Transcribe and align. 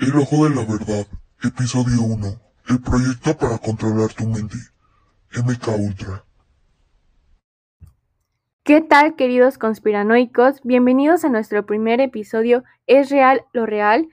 El 0.00 0.16
Ojo 0.16 0.48
de 0.48 0.54
la 0.54 0.62
Verdad, 0.64 1.06
Episodio 1.44 2.00
1. 2.00 2.26
El 2.70 2.80
proyecto 2.80 3.36
para 3.36 3.58
controlar 3.58 4.10
tu 4.14 4.26
mente. 4.26 4.56
MK 5.30 5.68
Ultra. 5.78 6.24
¿Qué 8.62 8.80
tal, 8.80 9.14
queridos 9.14 9.58
conspiranoicos? 9.58 10.62
Bienvenidos 10.62 11.26
a 11.26 11.28
nuestro 11.28 11.66
primer 11.66 12.00
episodio 12.00 12.64
¿Es 12.86 13.10
real 13.10 13.44
lo 13.52 13.66
real? 13.66 14.08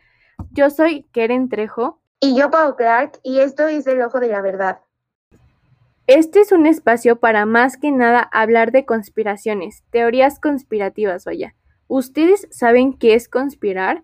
Yo 0.52 0.70
soy 0.70 1.04
Keren 1.14 1.48
Trejo. 1.48 2.02
Y 2.20 2.38
yo, 2.38 2.52
Pau 2.52 2.76
Clark, 2.76 3.22
y 3.24 3.40
esto 3.40 3.66
es 3.70 3.88
El 3.88 4.02
Ojo 4.02 4.20
de 4.20 4.28
la 4.28 4.42
Verdad. 4.42 4.82
Este 6.06 6.42
es 6.42 6.52
un 6.52 6.66
espacio 6.66 7.22
para 7.22 7.46
más 7.46 7.78
que 7.78 7.92
nada 7.92 8.30
hablar 8.34 8.74
de 8.74 8.84
conspiraciones, 8.84 9.86
teorías 9.90 10.42
conspirativas, 10.42 11.24
vaya. 11.24 11.56
¿Ustedes 11.88 12.46
saben 12.52 12.92
qué 12.92 13.14
es 13.14 13.30
conspirar? 13.30 14.04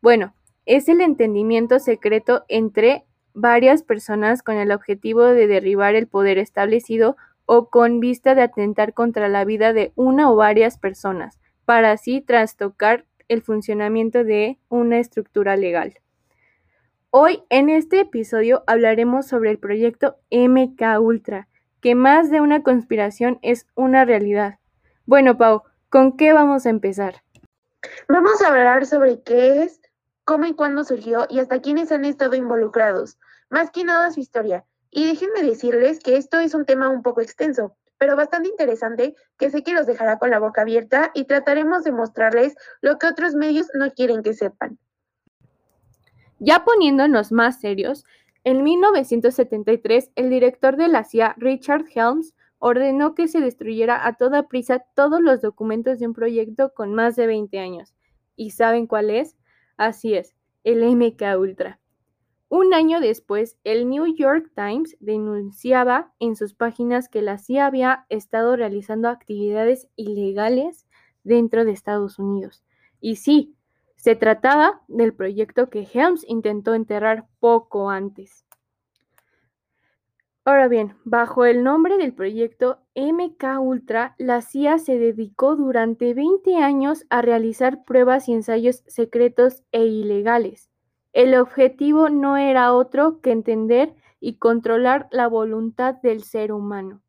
Bueno, 0.00 0.35
es 0.66 0.88
el 0.88 1.00
entendimiento 1.00 1.78
secreto 1.78 2.44
entre 2.48 3.04
varias 3.34 3.82
personas 3.82 4.42
con 4.42 4.56
el 4.56 4.72
objetivo 4.72 5.22
de 5.22 5.46
derribar 5.46 5.94
el 5.94 6.08
poder 6.08 6.38
establecido 6.38 7.16
o 7.46 7.70
con 7.70 8.00
vista 8.00 8.34
de 8.34 8.42
atentar 8.42 8.92
contra 8.92 9.28
la 9.28 9.44
vida 9.44 9.72
de 9.72 9.92
una 9.94 10.30
o 10.30 10.36
varias 10.36 10.78
personas, 10.78 11.38
para 11.64 11.92
así 11.92 12.20
trastocar 12.20 13.04
el 13.28 13.42
funcionamiento 13.42 14.24
de 14.24 14.58
una 14.68 14.98
estructura 14.98 15.56
legal. 15.56 15.94
Hoy 17.10 17.44
en 17.48 17.68
este 17.68 18.00
episodio 18.00 18.64
hablaremos 18.66 19.26
sobre 19.26 19.50
el 19.50 19.58
proyecto 19.58 20.16
MK 20.30 21.00
Ultra, 21.00 21.48
que 21.80 21.94
más 21.94 22.30
de 22.30 22.40
una 22.40 22.62
conspiración 22.62 23.38
es 23.42 23.66
una 23.74 24.04
realidad. 24.04 24.58
Bueno, 25.06 25.38
Pau, 25.38 25.62
¿con 25.88 26.16
qué 26.16 26.32
vamos 26.32 26.66
a 26.66 26.70
empezar? 26.70 27.22
Vamos 28.08 28.42
a 28.42 28.48
hablar 28.48 28.86
sobre 28.86 29.22
qué 29.22 29.62
es, 29.62 29.80
cómo 30.26 30.44
y 30.44 30.54
cuándo 30.54 30.82
surgió 30.82 31.26
y 31.30 31.38
hasta 31.38 31.62
quiénes 31.62 31.92
han 31.92 32.04
estado 32.04 32.34
involucrados, 32.34 33.16
más 33.48 33.70
que 33.70 33.84
nada 33.84 34.10
su 34.10 34.20
historia. 34.20 34.66
Y 34.90 35.06
déjenme 35.06 35.42
decirles 35.42 36.00
que 36.00 36.16
esto 36.16 36.40
es 36.40 36.52
un 36.52 36.66
tema 36.66 36.88
un 36.88 37.02
poco 37.02 37.20
extenso, 37.20 37.76
pero 37.96 38.16
bastante 38.16 38.48
interesante 38.48 39.14
que 39.38 39.50
sé 39.50 39.62
que 39.62 39.72
los 39.72 39.86
dejará 39.86 40.18
con 40.18 40.30
la 40.30 40.40
boca 40.40 40.62
abierta 40.62 41.12
y 41.14 41.24
trataremos 41.24 41.84
de 41.84 41.92
mostrarles 41.92 42.56
lo 42.80 42.98
que 42.98 43.06
otros 43.06 43.36
medios 43.36 43.68
no 43.74 43.92
quieren 43.92 44.24
que 44.24 44.34
sepan. 44.34 44.78
Ya 46.40 46.64
poniéndonos 46.64 47.30
más 47.30 47.60
serios, 47.60 48.04
en 48.42 48.64
1973 48.64 50.10
el 50.16 50.28
director 50.28 50.76
de 50.76 50.88
la 50.88 51.04
CIA, 51.04 51.36
Richard 51.38 51.84
Helms, 51.94 52.34
ordenó 52.58 53.14
que 53.14 53.28
se 53.28 53.40
destruyera 53.40 54.04
a 54.04 54.16
toda 54.16 54.48
prisa 54.48 54.84
todos 54.96 55.20
los 55.20 55.40
documentos 55.40 56.00
de 56.00 56.08
un 56.08 56.14
proyecto 56.14 56.74
con 56.74 56.94
más 56.94 57.14
de 57.14 57.28
20 57.28 57.60
años. 57.60 57.94
¿Y 58.34 58.50
saben 58.50 58.88
cuál 58.88 59.10
es? 59.10 59.36
Así 59.76 60.14
es, 60.14 60.34
el 60.64 60.82
MK 60.82 61.38
Ultra. 61.38 61.78
Un 62.48 62.72
año 62.72 63.00
después, 63.00 63.58
el 63.64 63.88
New 63.88 64.06
York 64.16 64.52
Times 64.54 64.96
denunciaba 65.00 66.12
en 66.20 66.36
sus 66.36 66.54
páginas 66.54 67.08
que 67.08 67.20
la 67.20 67.38
CIA 67.38 67.66
había 67.66 68.06
estado 68.08 68.56
realizando 68.56 69.08
actividades 69.08 69.88
ilegales 69.96 70.86
dentro 71.24 71.64
de 71.64 71.72
Estados 71.72 72.18
Unidos. 72.18 72.64
Y 73.00 73.16
sí, 73.16 73.56
se 73.96 74.14
trataba 74.14 74.80
del 74.86 75.12
proyecto 75.12 75.68
que 75.68 75.86
Helms 75.92 76.24
intentó 76.28 76.74
enterrar 76.74 77.26
poco 77.40 77.90
antes. 77.90 78.45
Ahora 80.46 80.68
bien, 80.68 80.94
bajo 81.02 81.44
el 81.44 81.64
nombre 81.64 81.98
del 81.98 82.14
proyecto 82.14 82.78
MK 82.94 83.60
Ultra, 83.60 84.14
la 84.16 84.42
CIA 84.42 84.78
se 84.78 84.96
dedicó 84.96 85.56
durante 85.56 86.14
20 86.14 86.58
años 86.58 87.04
a 87.10 87.20
realizar 87.20 87.82
pruebas 87.84 88.28
y 88.28 88.34
ensayos 88.34 88.84
secretos 88.86 89.64
e 89.72 89.86
ilegales. 89.86 90.70
El 91.12 91.34
objetivo 91.34 92.10
no 92.10 92.36
era 92.36 92.72
otro 92.74 93.20
que 93.20 93.32
entender 93.32 93.96
y 94.20 94.36
controlar 94.36 95.08
la 95.10 95.26
voluntad 95.26 95.96
del 95.96 96.22
ser 96.22 96.52
humano. 96.52 97.02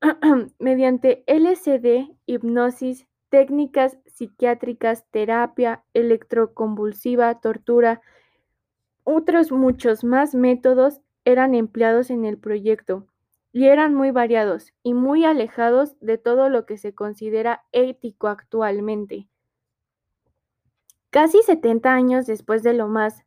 Mediante 0.58 1.22
LSD, 1.26 2.16
hipnosis, 2.24 3.06
técnicas 3.28 3.98
psiquiátricas, 4.06 5.04
terapia 5.10 5.84
electroconvulsiva, 5.92 7.40
tortura, 7.40 8.00
otros 9.02 9.52
muchos 9.52 10.02
más 10.02 10.34
métodos 10.34 11.02
eran 11.24 11.54
empleados 11.54 12.10
en 12.10 12.24
el 12.24 12.38
proyecto 12.38 13.06
y 13.52 13.66
eran 13.66 13.94
muy 13.94 14.10
variados 14.10 14.74
y 14.82 14.94
muy 14.94 15.24
alejados 15.24 15.96
de 16.00 16.18
todo 16.18 16.48
lo 16.48 16.66
que 16.66 16.76
se 16.76 16.94
considera 16.94 17.64
ético 17.72 18.28
actualmente. 18.28 19.28
Casi 21.10 21.40
70 21.42 21.94
años 21.94 22.26
después 22.26 22.64
de 22.64 22.74
lo 22.74 22.88
más 22.88 23.24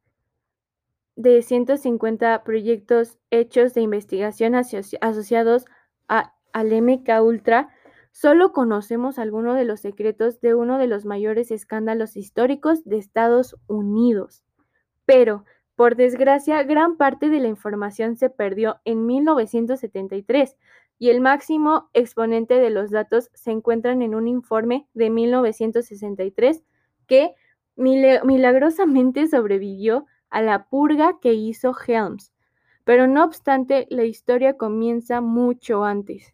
de 1.16 1.42
150 1.42 2.44
proyectos 2.44 3.18
hechos 3.32 3.74
de 3.74 3.82
investigación 3.82 4.54
asociados 4.56 5.66
a, 6.10 6.34
al 6.52 6.74
MK 6.82 7.10
Ultra, 7.24 7.70
solo 8.12 8.52
conocemos 8.52 9.18
algunos 9.20 9.56
de 9.56 9.64
los 9.64 9.80
secretos 9.80 10.42
de 10.42 10.54
uno 10.54 10.78
de 10.78 10.88
los 10.88 11.06
mayores 11.06 11.52
escándalos 11.52 12.18
históricos 12.18 12.84
de 12.84 12.98
Estados 12.98 13.56
Unidos. 13.68 14.44
Pero 15.06 15.46
por 15.78 15.96
desgracia, 15.96 16.64
gran 16.64 16.98
parte 16.98 17.30
de 17.30 17.40
la 17.40 17.50
información 17.50 18.18
se 18.18 18.32
perdió 18.32 18.82
en 18.84 19.06
1973 19.06 20.58
y 20.98 21.10
el 21.10 21.22
máximo 21.22 21.92
exponente 21.94 22.56
de 22.56 22.72
los 22.72 22.90
datos 22.90 23.30
se 23.36 23.52
encuentran 23.52 24.02
en 24.02 24.16
un 24.16 24.28
informe 24.28 24.88
de 24.96 25.12
1963 25.12 26.64
que 27.06 27.36
milagrosamente 27.76 29.28
sobrevivió 29.28 30.08
a 30.32 30.42
la 30.42 30.68
purga 30.68 31.20
que 31.22 31.34
hizo 31.34 31.76
Helms. 31.88 32.34
Pero 32.84 33.06
no 33.06 33.24
obstante, 33.24 33.86
la 33.92 34.06
historia 34.06 34.58
comienza 34.58 35.22
mucho 35.22 35.84
antes. 35.84 36.34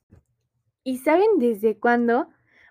¿Y 0.85 0.99
saben 0.99 1.39
desde 1.39 1.77
cuándo? 1.77 2.29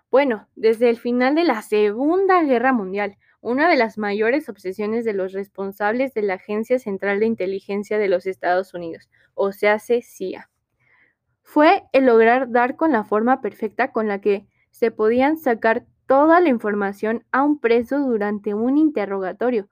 Bueno, 0.09 0.47
desde 0.55 0.89
el 0.89 0.97
final 0.97 1.35
de 1.35 1.43
la 1.43 1.61
Segunda 1.61 2.41
Guerra 2.41 2.73
Mundial, 2.73 3.15
una 3.43 3.69
de 3.69 3.75
las 3.75 3.97
mayores 3.97 4.47
obsesiones 4.47 5.03
de 5.03 5.11
los 5.11 5.33
responsables 5.33 6.13
de 6.13 6.21
la 6.21 6.35
Agencia 6.35 6.79
Central 6.79 7.19
de 7.19 7.25
Inteligencia 7.25 7.97
de 7.97 8.07
los 8.07 8.25
Estados 8.25 8.73
Unidos, 8.73 9.09
o 9.33 9.51
sea, 9.51 9.79
CIA, 9.79 10.49
fue 11.43 11.83
el 11.91 12.05
lograr 12.05 12.49
dar 12.51 12.77
con 12.77 12.93
la 12.93 13.03
forma 13.03 13.41
perfecta 13.41 13.91
con 13.91 14.07
la 14.07 14.21
que 14.21 14.47
se 14.71 14.91
podían 14.91 15.37
sacar 15.37 15.85
toda 16.07 16.39
la 16.39 16.47
información 16.47 17.25
a 17.33 17.43
un 17.43 17.59
preso 17.59 17.99
durante 17.99 18.53
un 18.53 18.77
interrogatorio 18.77 19.67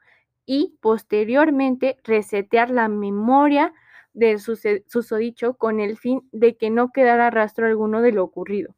y 0.46 0.78
posteriormente 0.82 1.98
resetear 2.04 2.70
la 2.70 2.90
memoria 2.90 3.74
del 4.14 4.40
susodicho 4.42 5.54
con 5.54 5.80
el 5.80 5.98
fin 5.98 6.28
de 6.34 6.58
que 6.58 6.70
no 6.70 6.92
quedara 6.92 7.30
rastro 7.30 7.68
alguno 7.68 8.02
de 8.02 8.12
lo 8.12 8.26
ocurrido. 8.26 8.76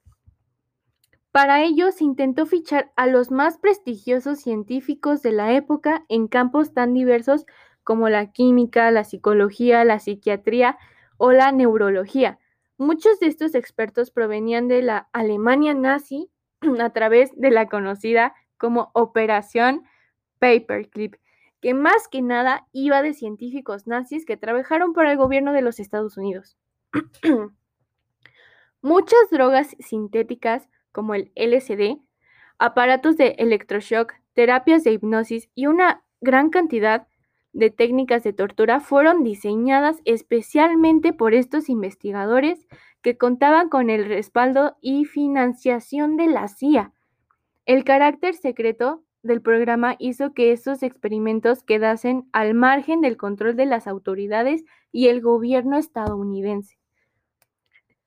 Para 1.34 1.64
ello 1.64 1.92
se 1.92 2.04
intentó 2.04 2.46
fichar 2.46 2.92
a 2.96 3.08
los 3.08 3.32
más 3.32 3.58
prestigiosos 3.58 4.40
científicos 4.40 5.24
de 5.24 5.32
la 5.32 5.54
época 5.54 6.06
en 6.08 6.28
campos 6.28 6.76
tan 6.76 6.94
diversos 6.94 7.48
como 7.84 8.08
la 8.08 8.32
química, 8.32 8.92
la 8.92 9.04
psicología, 9.04 9.84
la 9.84 9.98
psiquiatría 9.98 10.78
o 11.18 11.32
la 11.32 11.52
neurología. 11.52 12.38
Muchos 12.78 13.20
de 13.20 13.26
estos 13.26 13.56
expertos 13.56 14.12
provenían 14.12 14.68
de 14.68 14.84
la 14.84 15.10
Alemania 15.12 15.74
nazi 15.74 16.30
a 16.80 16.92
través 16.92 17.32
de 17.36 17.50
la 17.50 17.68
conocida 17.68 18.36
como 18.60 18.92
Operación 18.94 19.86
Paperclip, 20.38 21.16
que 21.62 21.74
más 21.74 22.08
que 22.08 22.22
nada 22.22 22.68
iba 22.74 23.02
de 23.02 23.16
científicos 23.16 23.88
nazis 23.88 24.28
que 24.28 24.38
trabajaron 24.38 24.94
para 24.94 25.12
el 25.12 25.18
gobierno 25.18 25.52
de 25.52 25.64
los 25.64 25.80
Estados 25.80 26.16
Unidos. 26.16 26.60
Muchas 28.84 29.32
drogas 29.32 29.76
sintéticas 29.80 30.70
como 30.94 31.16
el 31.16 31.34
LSD, 31.36 31.98
aparatos 32.58 33.18
de 33.18 33.36
electroshock, 33.40 34.14
terapias 34.34 34.86
de 34.86 34.94
hipnosis 34.94 35.50
y 35.54 35.66
una 35.68 36.06
gran 36.22 36.50
cantidad 36.50 37.08
de 37.52 37.70
técnicas 37.70 38.23
de 38.23 38.34
tortura 38.34 38.79
fueron 38.79 39.23
diseñadas 39.23 39.97
especialmente 40.06 41.12
por 41.12 41.34
estos 41.34 41.70
investigadores 41.70 42.67
que 43.02 43.17
contaban 43.17 43.67
con 43.70 43.90
el 43.90 44.06
respaldo 44.06 44.78
y 44.82 45.06
financiación 45.06 46.16
de 46.16 46.28
la 46.28 46.47
CIA. 46.47 46.94
El 47.66 47.84
carácter 47.84 48.34
secreto 48.34 49.03
del 49.22 49.41
programa 49.41 49.96
hizo 50.00 50.34
que 50.34 50.52
estos 50.52 50.84
experimentos 50.84 51.64
quedasen 51.64 52.28
al 52.34 52.53
margen 52.53 53.02
del 53.02 53.17
control 53.17 53.56
de 53.56 53.66
las 53.66 53.88
autoridades 53.88 54.64
y 54.91 55.08
el 55.08 55.22
gobierno 55.22 55.78
estadounidense. 55.78 56.78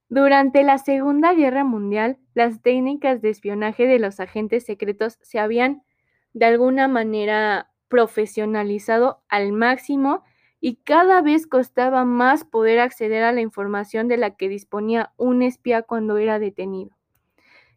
Durante 0.09 0.63
la 0.63 0.79
Segunda 0.79 1.33
Guerra 1.35 1.65
Mundial, 1.65 2.19
las 2.37 2.61
técnicas 2.61 3.23
de 3.23 3.31
espionaje 3.31 3.87
de 3.87 3.99
los 3.99 4.21
agentes 4.21 4.67
secretos 4.67 5.19
se 5.23 5.39
habían 5.39 5.83
de 6.35 6.45
alguna 6.45 6.87
manera 6.87 7.71
profesionalizado 7.89 9.23
al 9.31 9.53
máximo 9.53 10.23
y 10.61 10.77
cada 10.77 11.23
vez 11.23 11.47
costaba 11.47 12.05
más 12.05 12.45
poder 12.45 12.79
acceder 12.79 13.23
a 13.23 13.33
la 13.33 13.41
información 13.41 14.07
de 14.07 14.19
la 14.19 14.37
que 14.37 14.51
disponía 14.51 15.15
un 15.17 15.41
espía 15.41 15.81
cuando 15.81 16.19
era 16.19 16.39
detenido. 16.39 16.91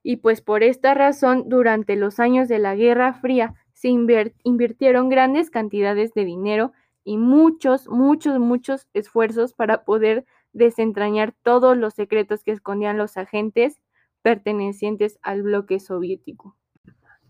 Y 0.04 0.18
pues 0.18 0.42
por 0.42 0.62
esta 0.62 0.94
razón, 0.94 1.48
durante 1.48 1.96
los 1.96 2.20
años 2.20 2.50
de 2.50 2.60
la 2.60 2.76
Guerra 2.76 3.14
Fría, 3.14 3.54
se 3.72 3.88
invirtieron 3.88 5.08
grandes 5.08 5.50
cantidades 5.50 6.14
de 6.14 6.26
dinero 6.26 6.74
y 7.06 7.16
muchos, 7.16 7.88
muchos, 7.88 8.40
muchos 8.40 8.90
esfuerzos 8.94 9.54
para 9.54 9.86
poder 9.86 10.26
desentrañar 10.52 11.34
todos 11.44 11.78
los 11.78 11.94
secretos 11.94 12.44
que 12.44 12.52
escondían 12.52 12.98
los 12.98 13.16
agentes 13.16 13.80
pertenecientes 14.22 15.20
al 15.22 15.44
bloque 15.44 15.80
soviético. 15.80 16.56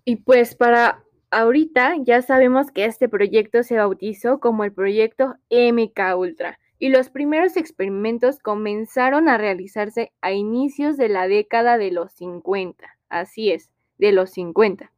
Y 0.05 0.17
pues 0.17 0.55
para 0.55 1.03
ahorita 1.31 1.95
ya 2.03 2.21
sabemos 2.21 2.71
que 2.71 2.85
este 2.85 3.07
proyecto 3.07 3.63
se 3.63 3.77
bautizó 3.77 4.39
como 4.39 4.63
el 4.63 4.73
proyecto 4.73 5.35
MK 5.49 6.17
Ultra 6.17 6.59
y 6.79 6.89
los 6.89 7.09
primeros 7.09 7.57
experimentos 7.57 8.39
comenzaron 8.39 9.27
a 9.29 9.37
realizarse 9.37 10.11
a 10.21 10.31
inicios 10.31 10.97
de 10.97 11.09
la 11.09 11.27
década 11.27 11.77
de 11.77 11.91
los 11.91 12.13
50. 12.13 12.97
Así 13.09 13.51
es, 13.51 13.69
de 13.97 14.11
los 14.11 14.31
50 14.31 14.91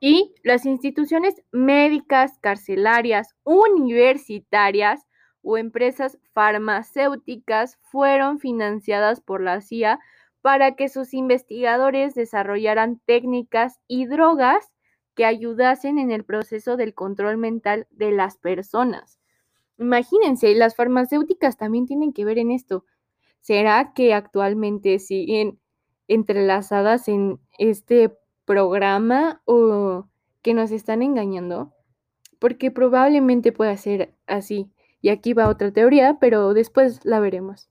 y 0.00 0.34
las 0.42 0.64
instituciones 0.64 1.42
médicas, 1.52 2.38
carcelarias, 2.40 3.36
universitarias 3.44 5.06
o 5.42 5.58
empresas 5.58 6.18
farmacéuticas 6.32 7.78
fueron 7.82 8.40
financiadas 8.40 9.20
por 9.20 9.42
la 9.42 9.60
CIA 9.60 10.00
para 10.42 10.74
que 10.74 10.88
sus 10.88 11.14
investigadores 11.14 12.14
desarrollaran 12.14 13.00
técnicas 13.04 13.80
y 13.86 14.06
drogas 14.06 14.72
que 15.14 15.24
ayudasen 15.24 15.98
en 15.98 16.10
el 16.10 16.24
proceso 16.24 16.76
del 16.76 16.94
control 16.94 17.36
mental 17.36 17.86
de 17.90 18.10
las 18.10 18.36
personas. 18.38 19.18
Imagínense, 19.78 20.54
las 20.54 20.76
farmacéuticas 20.76 21.56
también 21.56 21.86
tienen 21.86 22.12
que 22.12 22.24
ver 22.24 22.38
en 22.38 22.50
esto. 22.50 22.84
¿Será 23.40 23.92
que 23.94 24.14
actualmente 24.14 24.98
siguen 24.98 25.58
entrelazadas 26.10 27.06
en 27.08 27.38
este 27.58 28.12
programa 28.44 29.42
o 29.44 30.08
que 30.42 30.54
nos 30.54 30.72
están 30.72 31.02
engañando, 31.02 31.72
porque 32.40 32.72
probablemente 32.72 33.52
pueda 33.52 33.76
ser 33.76 34.14
así. 34.26 34.72
Y 35.00 35.10
aquí 35.10 35.34
va 35.34 35.48
otra 35.48 35.72
teoría, 35.72 36.18
pero 36.20 36.52
después 36.52 37.04
la 37.04 37.20
veremos. 37.20 37.69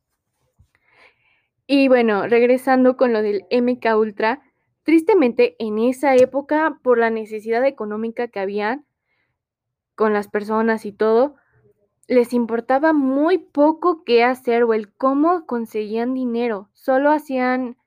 Y 1.71 1.87
bueno, 1.87 2.25
regresando 2.25 2.97
con 2.97 3.13
lo 3.13 3.21
del 3.21 3.45
MK 3.51 3.95
Ultra, 3.95 4.41
tristemente 4.81 5.55
en 5.59 5.77
esa 5.77 6.15
época, 6.15 6.79
por 6.81 6.97
la 6.97 7.11
necesidad 7.11 7.63
económica 7.63 8.27
que 8.27 8.39
había 8.39 8.83
con 9.93 10.11
las 10.11 10.27
personas 10.27 10.87
y 10.87 10.91
todo, 10.91 11.35
les 12.07 12.33
importaba 12.33 12.91
muy 12.91 13.37
poco 13.37 14.03
qué 14.03 14.23
hacer 14.23 14.63
o 14.63 14.73
el 14.73 14.91
cómo 14.91 15.45
conseguían 15.45 16.15
dinero. 16.15 16.71
Solo 16.73 17.11
hacían 17.11 17.77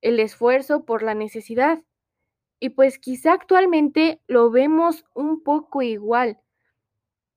el 0.00 0.18
esfuerzo 0.18 0.84
por 0.84 1.04
la 1.04 1.14
necesidad. 1.14 1.80
Y 2.58 2.70
pues 2.70 2.98
quizá 2.98 3.34
actualmente 3.34 4.20
lo 4.26 4.50
vemos 4.50 5.04
un 5.14 5.44
poco 5.44 5.82
igual, 5.82 6.40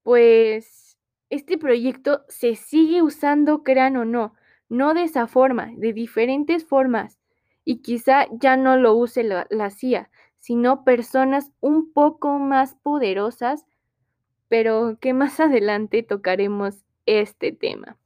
pues 0.02 0.98
este 1.30 1.60
proyecto 1.60 2.26
se 2.28 2.56
sigue 2.56 3.04
usando, 3.04 3.62
crean 3.62 3.98
o 3.98 4.06
no, 4.06 4.34
no 4.70 4.94
de 4.94 5.04
esa 5.04 5.28
forma, 5.28 5.72
de 5.78 5.94
diferentes 5.94 6.66
formas. 6.66 7.20
Y 7.64 7.78
quizá 7.82 8.28
ya 8.32 8.58
no 8.58 8.78
lo 8.78 8.96
use 8.96 9.24
la, 9.24 9.70
CIA, 9.70 10.10
sino 10.38 10.84
personas 10.84 11.52
un 11.62 11.92
poco 11.92 12.38
más 12.40 12.76
poderosas, 12.76 13.66
pero 14.48 14.98
que 15.00 15.14
más 15.14 15.40
adelante 15.40 16.04
tocaremos 16.04 16.84
este 17.06 17.52
tema. 17.52 17.98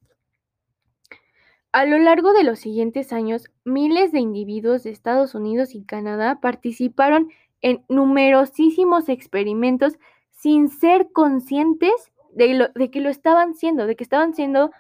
A 1.71 1.85
lo 1.85 2.00
largo 2.00 2.33
de 2.33 2.44
los 2.44 2.59
siguientes 2.59 3.13
años, 3.13 3.45
miles 3.63 4.11
de 4.11 4.19
individuos 4.19 4.83
de 4.83 4.89
Estados 4.89 5.35
Unidos 5.35 5.75
y 5.75 5.83
Canadá 5.83 6.39
participaron 6.41 7.29
en 7.61 7.83
numerosísimos 7.89 9.07
experimentos 9.07 10.00
sin 10.31 10.69
ser 10.69 11.11
conscientes 11.11 12.11
de, 12.33 12.89
que 12.91 13.01
lo 13.01 13.09
estaban 13.09 13.53
siendo, 13.53 13.85
de 13.85 13.95
que 13.95 14.03
estaban 14.03 14.33
siendo 14.33 14.71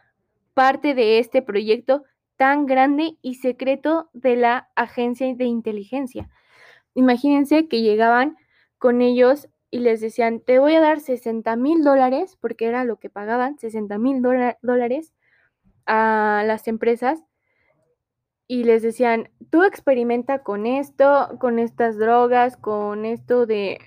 parte 0.59 0.93
de 0.93 1.19
este 1.19 1.41
proyecto 1.41 2.03
tan 2.35 2.65
grande 2.65 3.17
y 3.21 3.35
secreto 3.35 4.09
de 4.11 4.35
la 4.35 4.67
agencia 4.75 5.33
de 5.33 5.45
inteligencia. 5.45 6.29
Imagínense 6.95 7.69
que 7.69 7.81
llegaban 7.81 8.35
con 8.77 8.99
ellos 8.99 9.47
y 9.71 9.79
les 9.79 10.01
decían, 10.01 10.41
te 10.41 10.59
voy 10.59 10.75
a 10.75 10.81
dar 10.81 10.99
60 10.99 11.55
mil 11.55 11.81
dólares, 11.85 12.37
porque 12.41 12.65
era 12.65 12.83
lo 12.83 12.99
que 12.99 13.09
pagaban, 13.09 13.57
60 13.57 13.97
mil 13.99 14.21
dólares 14.21 15.13
a 15.85 16.43
las 16.45 16.67
empresas 16.67 17.23
y 18.45 18.65
les 18.65 18.81
decían, 18.81 19.29
tú 19.49 19.63
experimenta 19.63 20.43
con 20.43 20.65
esto, 20.65 21.37
con 21.39 21.57
estas 21.57 21.97
drogas, 21.97 22.57
con 22.57 23.05
esto 23.05 23.45
de 23.45 23.79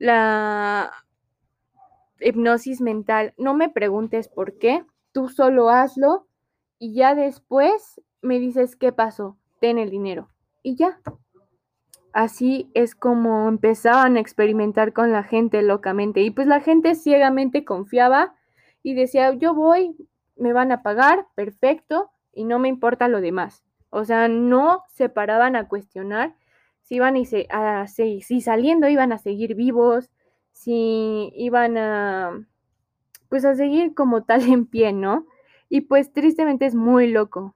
la 0.00 0.90
hipnosis 2.18 2.80
mental. 2.80 3.34
No 3.38 3.54
me 3.54 3.68
preguntes 3.68 4.26
por 4.26 4.58
qué, 4.58 4.84
tú 5.16 5.30
solo 5.30 5.70
hazlo 5.70 6.26
y 6.78 6.92
ya 6.92 7.14
después 7.14 8.02
me 8.20 8.38
dices 8.38 8.76
qué 8.76 8.92
pasó, 8.92 9.38
ten 9.62 9.78
el 9.78 9.88
dinero. 9.88 10.28
Y 10.62 10.76
ya. 10.76 11.00
Así 12.12 12.70
es 12.74 12.94
como 12.94 13.48
empezaban 13.48 14.18
a 14.18 14.20
experimentar 14.20 14.92
con 14.92 15.12
la 15.12 15.22
gente 15.22 15.62
locamente. 15.62 16.20
Y 16.20 16.30
pues 16.30 16.46
la 16.46 16.60
gente 16.60 16.94
ciegamente 16.94 17.64
confiaba 17.64 18.34
y 18.82 18.92
decía, 18.92 19.32
yo 19.32 19.54
voy, 19.54 19.96
me 20.36 20.52
van 20.52 20.70
a 20.70 20.82
pagar, 20.82 21.28
perfecto, 21.34 22.10
y 22.34 22.44
no 22.44 22.58
me 22.58 22.68
importa 22.68 23.08
lo 23.08 23.22
demás. 23.22 23.64
O 23.88 24.04
sea, 24.04 24.28
no 24.28 24.82
se 24.88 25.08
paraban 25.08 25.56
a 25.56 25.66
cuestionar 25.66 26.36
si 26.82 26.96
iban 26.96 27.16
y 27.16 27.24
se, 27.24 27.46
a, 27.48 27.86
si, 27.86 28.20
si 28.20 28.42
saliendo 28.42 28.86
iban 28.86 29.12
a 29.12 29.18
seguir 29.18 29.54
vivos, 29.54 30.10
si 30.52 31.32
iban 31.34 31.78
a, 31.78 32.38
pues 33.28 33.44
a 33.44 33.54
seguir 33.54 33.94
como 33.94 34.24
tal 34.24 34.42
en 34.42 34.66
pie, 34.66 34.92
¿no? 34.92 35.26
Y 35.68 35.82
pues 35.82 36.12
tristemente 36.12 36.66
es 36.66 36.74
muy 36.74 37.10
loco. 37.10 37.54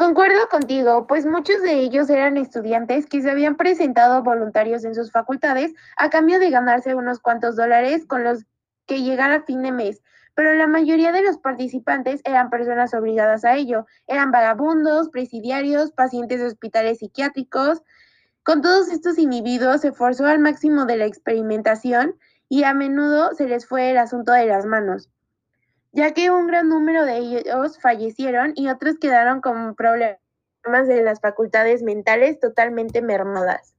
Concuerdo 0.00 0.48
contigo, 0.50 1.06
pues 1.06 1.26
muchos 1.26 1.60
de 1.60 1.74
ellos 1.74 2.08
eran 2.08 2.38
estudiantes 2.38 3.04
que 3.04 3.20
se 3.20 3.30
habían 3.30 3.56
presentado 3.56 4.22
voluntarios 4.22 4.82
en 4.84 4.94
sus 4.94 5.12
facultades 5.12 5.74
a 5.98 6.08
cambio 6.08 6.38
de 6.38 6.48
ganarse 6.48 6.94
unos 6.94 7.20
cuantos 7.20 7.54
dólares 7.54 8.06
con 8.06 8.24
los 8.24 8.46
que 8.86 9.02
llegar 9.02 9.30
a 9.30 9.42
fin 9.42 9.62
de 9.62 9.72
mes, 9.72 10.02
pero 10.34 10.54
la 10.54 10.66
mayoría 10.66 11.12
de 11.12 11.20
los 11.20 11.36
participantes 11.36 12.22
eran 12.24 12.48
personas 12.48 12.94
obligadas 12.94 13.44
a 13.44 13.56
ello, 13.56 13.84
eran 14.06 14.30
vagabundos, 14.30 15.10
presidiarios, 15.10 15.92
pacientes 15.92 16.40
de 16.40 16.46
hospitales 16.46 17.00
psiquiátricos. 17.00 17.82
Con 18.42 18.62
todos 18.62 18.88
estos 18.88 19.18
individuos 19.18 19.80
se 19.80 19.92
forzó 19.92 20.26
al 20.26 20.38
máximo 20.38 20.86
de 20.86 20.96
la 20.96 21.06
experimentación 21.06 22.16
y 22.48 22.64
a 22.64 22.74
menudo 22.74 23.34
se 23.34 23.46
les 23.46 23.66
fue 23.66 23.90
el 23.90 23.98
asunto 23.98 24.32
de 24.32 24.46
las 24.46 24.66
manos 24.66 25.08
ya 25.92 26.12
que 26.12 26.30
un 26.30 26.46
gran 26.46 26.68
número 26.68 27.04
de 27.04 27.16
ellos 27.18 27.78
fallecieron 27.80 28.52
y 28.54 28.68
otros 28.68 28.96
quedaron 29.00 29.40
con 29.40 29.74
problemas 29.74 30.18
de 30.86 31.02
las 31.02 31.20
facultades 31.20 31.82
mentales 31.82 32.38
totalmente 32.38 33.02
mermadas. 33.02 33.74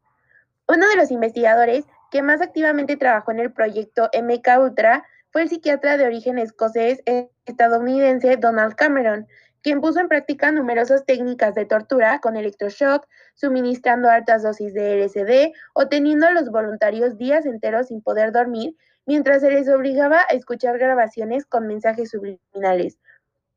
Uno 0.67 0.87
de 0.89 0.95
los 0.95 1.11
investigadores 1.11 1.85
que 2.11 2.21
más 2.21 2.41
activamente 2.41 2.97
trabajó 2.97 3.31
en 3.31 3.39
el 3.39 3.53
proyecto 3.53 4.09
MK 4.13 4.47
Ultra 4.59 5.05
fue 5.31 5.43
el 5.43 5.49
psiquiatra 5.49 5.97
de 5.97 6.05
origen 6.05 6.37
escocés 6.37 7.01
estadounidense 7.45 8.35
Donald 8.35 8.75
Cameron, 8.75 9.27
quien 9.61 9.81
puso 9.81 9.99
en 9.99 10.07
práctica 10.07 10.51
numerosas 10.51 11.05
técnicas 11.05 11.55
de 11.55 11.65
tortura 11.65 12.19
con 12.19 12.35
electroshock, 12.35 13.07
suministrando 13.35 14.09
altas 14.09 14.43
dosis 14.43 14.73
de 14.73 15.03
LSD 15.03 15.53
o 15.73 15.87
teniendo 15.87 16.27
a 16.27 16.31
los 16.31 16.49
voluntarios 16.49 17.17
días 17.17 17.45
enteros 17.45 17.87
sin 17.87 18.01
poder 18.01 18.31
dormir 18.31 18.75
mientras 19.05 19.41
se 19.41 19.51
les 19.51 19.67
obligaba 19.69 20.21
a 20.21 20.33
escuchar 20.33 20.77
grabaciones 20.77 21.45
con 21.45 21.67
mensajes 21.67 22.09
subliminales. 22.11 22.97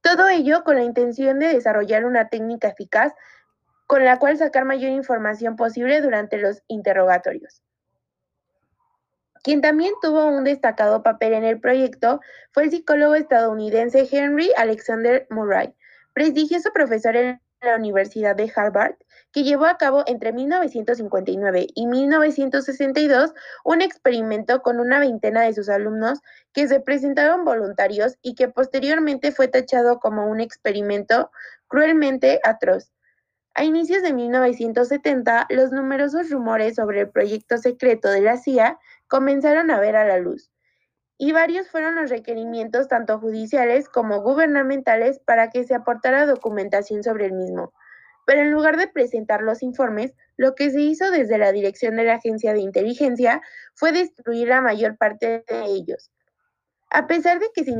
Todo 0.00 0.28
ello 0.28 0.64
con 0.64 0.76
la 0.76 0.82
intención 0.82 1.38
de 1.38 1.48
desarrollar 1.48 2.04
una 2.04 2.28
técnica 2.28 2.68
eficaz 2.68 3.12
con 3.86 4.04
la 4.04 4.18
cual 4.18 4.36
sacar 4.36 4.64
mayor 4.64 4.90
información 4.90 5.56
posible 5.56 6.00
durante 6.00 6.38
los 6.38 6.62
interrogatorios. 6.68 7.62
Quien 9.42 9.60
también 9.60 9.92
tuvo 10.00 10.26
un 10.26 10.44
destacado 10.44 11.02
papel 11.02 11.34
en 11.34 11.44
el 11.44 11.60
proyecto 11.60 12.20
fue 12.52 12.64
el 12.64 12.70
psicólogo 12.70 13.14
estadounidense 13.14 14.08
Henry 14.10 14.50
Alexander 14.56 15.26
Murray, 15.28 15.74
prestigioso 16.14 16.70
profesor 16.72 17.16
en 17.16 17.40
la 17.60 17.76
Universidad 17.76 18.36
de 18.36 18.50
Harvard, 18.54 18.94
que 19.32 19.42
llevó 19.42 19.66
a 19.66 19.76
cabo 19.76 20.04
entre 20.06 20.32
1959 20.32 21.66
y 21.74 21.86
1962 21.86 23.34
un 23.64 23.82
experimento 23.82 24.62
con 24.62 24.78
una 24.78 25.00
veintena 25.00 25.42
de 25.42 25.52
sus 25.52 25.68
alumnos 25.68 26.20
que 26.52 26.68
se 26.68 26.80
presentaron 26.80 27.44
voluntarios 27.44 28.16
y 28.22 28.34
que 28.36 28.48
posteriormente 28.48 29.32
fue 29.32 29.48
tachado 29.48 29.98
como 29.98 30.28
un 30.28 30.40
experimento 30.40 31.30
cruelmente 31.66 32.40
atroz. 32.44 32.92
A 33.54 33.64
inicios 33.64 34.02
de 34.02 34.12
1970, 34.12 35.46
los 35.50 35.72
numerosos 35.72 36.30
rumores 36.30 36.76
sobre 36.76 37.00
el 37.00 37.10
proyecto 37.10 37.58
secreto 37.58 38.08
de 38.08 38.20
la 38.20 38.36
CIA 38.36 38.78
comenzaron 39.08 39.70
a 39.70 39.80
ver 39.80 39.96
a 39.96 40.04
la 40.04 40.18
luz, 40.18 40.50
y 41.18 41.32
varios 41.32 41.68
fueron 41.68 41.94
los 41.94 42.10
requerimientos 42.10 42.88
tanto 42.88 43.18
judiciales 43.18 43.88
como 43.88 44.20
gubernamentales 44.22 45.20
para 45.20 45.50
que 45.50 45.64
se 45.64 45.74
aportara 45.74 46.26
documentación 46.26 47.02
sobre 47.02 47.26
el 47.26 47.32
mismo. 47.32 47.72
Pero 48.26 48.40
en 48.40 48.50
lugar 48.50 48.76
de 48.76 48.88
presentar 48.88 49.42
los 49.42 49.62
informes, 49.62 50.14
lo 50.36 50.54
que 50.54 50.70
se 50.70 50.80
hizo 50.80 51.10
desde 51.10 51.38
la 51.38 51.52
dirección 51.52 51.96
de 51.96 52.04
la 52.04 52.14
agencia 52.14 52.52
de 52.52 52.60
inteligencia 52.60 53.42
fue 53.74 53.92
destruir 53.92 54.48
la 54.48 54.60
mayor 54.60 54.96
parte 54.96 55.44
de 55.46 55.64
ellos. 55.66 56.10
A 56.90 57.06
pesar 57.06 57.38
de 57.38 57.50
que 57.54 57.64
se 57.64 57.72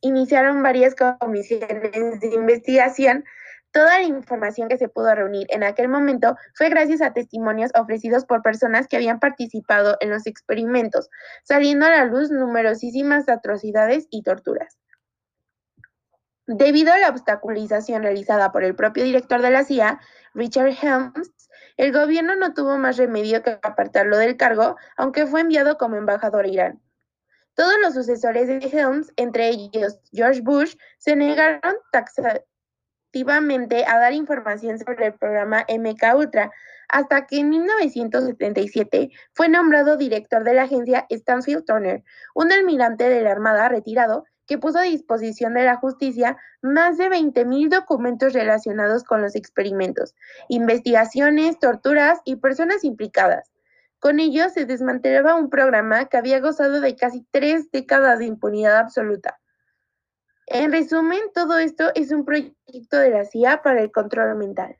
iniciaron, 0.00 0.62
varias 0.62 0.94
comisiones 0.94 2.20
de 2.20 2.34
investigación, 2.34 3.24
toda 3.72 4.00
la 4.00 4.04
información 4.04 4.68
que 4.68 4.78
se 4.78 4.88
pudo 4.88 5.14
reunir 5.14 5.46
en 5.50 5.62
aquel 5.62 5.88
momento 5.88 6.36
fue 6.54 6.68
gracias 6.68 7.00
a 7.00 7.12
testimonios 7.12 7.70
ofrecidos 7.74 8.24
por 8.24 8.42
personas 8.42 8.88
que 8.88 8.96
habían 8.96 9.20
participado 9.20 9.96
en 10.00 10.10
los 10.10 10.26
experimentos, 10.26 11.08
saliendo 11.44 11.86
a 11.86 11.90
la 11.90 12.04
luz 12.04 12.30
numerosísimas 12.30 13.28
atrocidades 13.28 14.06
y 14.10 14.22
torturas. 14.22 14.78
Debido 16.46 16.92
a 16.92 16.98
la 16.98 17.10
obstaculización 17.10 18.02
realizada 18.02 18.50
por 18.50 18.64
el 18.64 18.74
propio 18.74 19.04
director 19.04 19.40
de 19.40 19.50
la 19.50 19.62
CIA, 19.62 20.00
Richard 20.34 20.74
Helms, 20.82 21.30
el 21.76 21.92
gobierno 21.92 22.34
no 22.34 22.54
tuvo 22.54 22.76
más 22.76 22.96
remedio 22.96 23.42
que 23.42 23.58
apartarlo 23.62 24.18
del 24.18 24.36
cargo, 24.36 24.76
aunque 24.96 25.26
fue 25.26 25.42
enviado 25.42 25.78
como 25.78 25.96
embajador 25.96 26.44
a 26.44 26.48
Irán. 26.48 26.82
Todos 27.54 27.74
los 27.82 27.94
sucesores 27.94 28.48
de 28.48 28.58
Helms, 28.66 29.12
entre 29.16 29.48
ellos 29.48 30.00
George 30.12 30.40
Bush, 30.40 30.74
se 30.98 31.14
negaron 31.14 31.76
taxativamente 33.10 33.84
a 33.86 33.98
dar 33.98 34.12
información 34.12 34.78
sobre 34.78 35.06
el 35.06 35.14
programa 35.14 35.66
MK 35.68 36.14
Ultra, 36.16 36.50
hasta 36.88 37.26
que 37.26 37.40
en 37.40 37.50
1977 37.50 39.10
fue 39.32 39.48
nombrado 39.48 39.96
director 39.96 40.44
de 40.44 40.54
la 40.54 40.62
agencia 40.62 41.06
Stanfield 41.10 41.64
Turner, 41.64 42.02
un 42.34 42.52
almirante 42.52 43.08
de 43.08 43.22
la 43.22 43.32
Armada 43.32 43.68
retirado 43.68 44.24
que 44.46 44.58
puso 44.58 44.78
a 44.78 44.82
disposición 44.82 45.54
de 45.54 45.64
la 45.64 45.76
justicia 45.76 46.36
más 46.62 46.98
de 46.98 47.08
20.000 47.08 47.68
documentos 47.68 48.32
relacionados 48.32 49.04
con 49.04 49.22
los 49.22 49.36
experimentos, 49.36 50.14
investigaciones, 50.48 51.58
torturas 51.58 52.20
y 52.24 52.36
personas 52.36 52.82
implicadas. 52.84 53.50
Con 54.00 54.18
ello 54.18 54.48
se 54.48 54.66
desmantelaba 54.66 55.36
un 55.36 55.50
programa 55.50 56.06
que 56.06 56.16
había 56.16 56.40
gozado 56.40 56.80
de 56.80 56.96
casi 56.96 57.24
tres 57.30 57.70
décadas 57.70 58.18
de 58.18 58.26
impunidad 58.26 58.78
absoluta. 58.78 59.38
En 60.50 60.72
resumen, 60.72 61.20
todo 61.34 61.58
esto 61.58 61.90
es 61.94 62.12
un 62.12 62.24
proyecto 62.26 62.98
de 62.98 63.10
la 63.10 63.24
CIA 63.24 63.62
para 63.62 63.80
el 63.82 63.90
control 63.90 64.36
mental. 64.36 64.76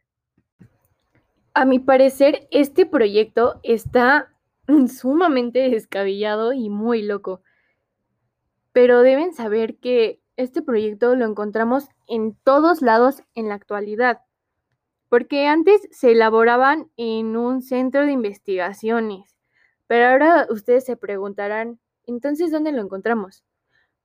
A 1.54 1.64
mi 1.64 1.78
parecer, 1.78 2.46
este 2.50 2.84
proyecto 2.84 3.58
está 3.62 4.32
sumamente 4.88 5.70
descabellado 5.70 6.52
y 6.52 6.68
muy 6.68 7.02
loco 7.02 7.42
pero 8.72 9.02
deben 9.02 9.34
saber 9.34 9.76
que 9.78 10.20
este 10.36 10.62
proyecto 10.62 11.14
lo 11.16 11.26
encontramos 11.26 11.88
en 12.06 12.34
todos 12.44 12.82
lados 12.82 13.22
en 13.34 13.48
la 13.48 13.54
actualidad, 13.54 14.20
porque 15.08 15.46
antes 15.46 15.88
se 15.90 16.12
elaboraban 16.12 16.90
en 16.96 17.36
un 17.36 17.62
centro 17.62 18.06
de 18.06 18.12
investigaciones, 18.12 19.36
pero 19.86 20.06
ahora 20.06 20.46
ustedes 20.50 20.84
se 20.84 20.96
preguntarán, 20.96 21.80
entonces, 22.06 22.50
¿dónde 22.50 22.72
lo 22.72 22.80
encontramos? 22.80 23.44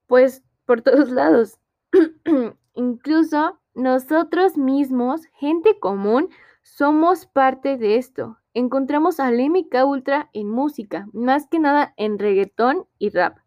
Pues 0.07 0.43
por 0.65 0.81
todos 0.81 1.09
lados. 1.09 1.59
Incluso 2.73 3.59
nosotros 3.73 4.57
mismos, 4.57 5.25
gente 5.33 5.79
común, 5.79 6.29
somos 6.63 7.25
parte 7.25 7.77
de 7.77 7.97
esto. 7.97 8.37
Encontramos 8.53 9.19
MK 9.19 9.85
Ultra 9.85 10.29
en 10.33 10.49
música, 10.49 11.07
más 11.13 11.47
que 11.47 11.59
nada 11.59 11.93
en 11.97 12.17
reggaetón 12.17 12.87
y 12.97 13.09
rap. 13.09 13.37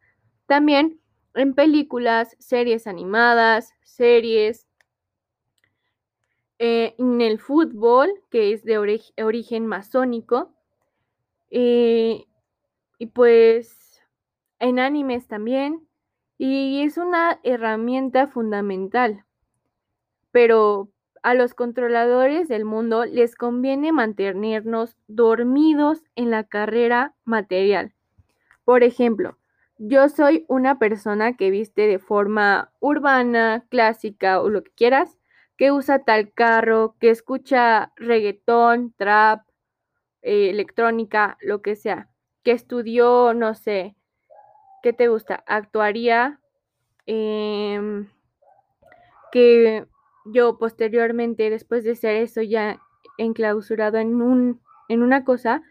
También 0.47 1.01
en 1.35 1.55
películas, 1.55 2.37
series 2.39 2.87
animadas, 2.87 3.73
series, 3.83 4.67
eh, 6.59 6.95
en 6.99 7.21
el 7.21 7.39
fútbol, 7.39 8.11
que 8.31 8.53
es 8.53 8.65
de 8.65 8.79
origen 8.79 9.67
masónico, 9.67 10.53
eh, 11.51 12.27
y 12.99 13.07
pues 13.07 14.03
en 14.59 14.79
animes 14.79 15.27
también, 15.29 15.88
y 16.38 16.83
es 16.83 16.97
una 16.97 17.40
herramienta 17.42 18.28
fundamental, 18.28 19.25
pero 20.30 20.88
a 21.25 21.35
los 21.35 21.52
controladores 21.52 22.49
del 22.49 22.64
mundo 22.64 23.04
les 23.04 23.35
conviene 23.35 23.90
mantenernos 23.90 24.97
dormidos 25.09 26.04
en 26.14 26.30
la 26.30 26.45
carrera 26.45 27.14
material. 27.25 27.92
Por 28.64 28.85
ejemplo, 28.85 29.37
yo 29.78 30.09
soy 30.09 30.45
una 30.49 30.78
persona 30.78 31.37
que 31.37 31.50
viste 31.50 31.88
de 31.88 31.99
forma 31.99 32.73
urbana, 32.80 33.64
clásica 33.68 34.40
o 34.40 34.49
lo 34.49 34.62
que 34.62 34.71
quieras, 34.73 35.18
que 35.57 35.73
usa 35.73 36.04
tal 36.04 36.33
carro, 36.33 36.95
que 37.00 37.11
escucha 37.11 37.92
reggaetón, 37.97 38.95
trap, 38.97 39.42
eh, 40.23 40.50
electrónica, 40.50 41.37
lo 41.40 41.62
que 41.62 41.75
sea, 41.75 42.09
que 42.45 42.52
estudió, 42.52 43.35
no 43.35 43.54
sé, 43.54 43.97
¿qué 44.83 44.93
te 44.93 45.09
gusta? 45.09 45.43
Actuaría, 45.47 46.41
em, 47.07 48.09
que 49.33 49.87
yo 50.27 50.59
posteriormente, 50.59 51.51
después 51.51 51.85
de 51.85 51.95
ser 51.97 52.17
eso 52.17 52.43
ya 52.43 52.81
enclausurado 53.19 53.99
en, 53.99 54.21
un, 54.23 54.61
en 54.89 55.03
una 55.03 55.25
cosa, 55.25 55.63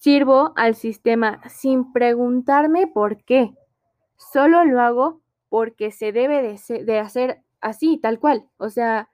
Sirvo 0.00 0.54
al 0.56 0.76
sistema 0.76 1.42
sin 1.50 1.92
preguntarme 1.92 2.86
por 2.86 3.22
qué. 3.22 3.54
Solo 4.16 4.64
lo 4.64 4.80
hago 4.80 5.20
porque 5.50 5.90
se 5.90 6.10
debe 6.10 6.40
de, 6.40 6.98
hacer 6.98 7.42
así, 7.60 7.98
tal 7.98 8.18
cual. 8.18 8.48
O 8.56 8.70
sea, 8.70 9.10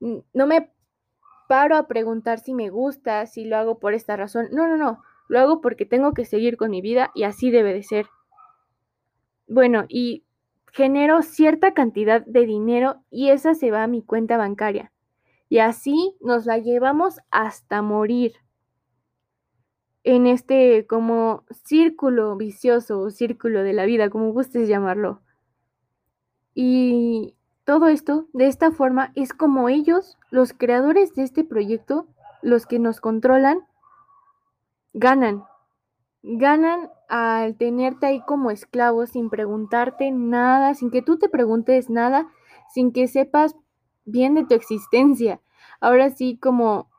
no 0.00 0.46
me 0.46 0.72
paro 1.48 1.76
a 1.76 1.86
preguntar 1.86 2.38
si 2.38 2.54
me 2.54 2.70
gusta, 2.70 3.26
si 3.26 3.44
lo 3.44 3.58
hago 3.58 3.78
por 3.78 3.92
esta 3.92 4.16
razón. 4.16 4.48
No, 4.52 4.66
no, 4.66 4.78
no. 4.78 5.02
Lo 5.28 5.38
hago 5.38 5.60
porque 5.60 5.84
tengo 5.84 6.14
que 6.14 6.24
seguir 6.24 6.56
con 6.56 6.70
mi 6.70 6.80
vida 6.80 7.10
y 7.14 7.24
así 7.24 7.50
debe 7.50 7.74
de 7.74 7.82
ser. 7.82 8.06
Bueno, 9.52 9.84
y 9.86 10.24
genero 10.72 11.20
cierta 11.20 11.74
cantidad 11.74 12.24
de 12.24 12.46
dinero 12.46 13.02
y 13.10 13.28
esa 13.28 13.54
se 13.54 13.70
va 13.70 13.82
a 13.82 13.86
mi 13.86 14.00
cuenta 14.02 14.38
bancaria. 14.38 14.92
Y 15.50 15.58
así 15.58 16.16
nos 16.22 16.46
la 16.46 16.56
llevamos 16.56 17.18
hasta 17.30 17.82
morir 17.82 18.32
en 20.04 20.26
este 20.26 20.86
como 20.86 21.44
círculo 21.50 22.34
vicioso 22.36 22.98
o 23.00 23.10
círculo 23.10 23.62
de 23.62 23.74
la 23.74 23.84
vida, 23.84 24.08
como 24.08 24.32
gustes 24.32 24.68
llamarlo. 24.68 25.20
Y 26.54 27.36
todo 27.64 27.88
esto, 27.88 28.28
de 28.32 28.46
esta 28.46 28.70
forma, 28.70 29.12
es 29.16 29.34
como 29.34 29.68
ellos, 29.68 30.16
los 30.30 30.54
creadores 30.54 31.14
de 31.14 31.24
este 31.24 31.44
proyecto, 31.44 32.06
los 32.40 32.64
que 32.64 32.78
nos 32.78 33.02
controlan, 33.02 33.66
ganan. 34.94 35.44
Ganan 36.22 36.90
al 37.08 37.56
tenerte 37.56 38.06
ahí 38.06 38.20
como 38.22 38.50
esclavo 38.50 39.06
sin 39.06 39.30
preguntarte 39.30 40.10
nada, 40.10 40.74
sin 40.74 40.90
que 40.90 41.02
tú 41.02 41.18
te 41.18 41.28
preguntes 41.28 41.90
nada, 41.90 42.28
sin 42.72 42.92
que 42.92 43.08
sepas 43.08 43.56
bien 44.04 44.34
de 44.34 44.44
tu 44.44 44.54
existencia. 44.54 45.40
Ahora 45.80 46.10
sí, 46.10 46.38
como 46.38 46.90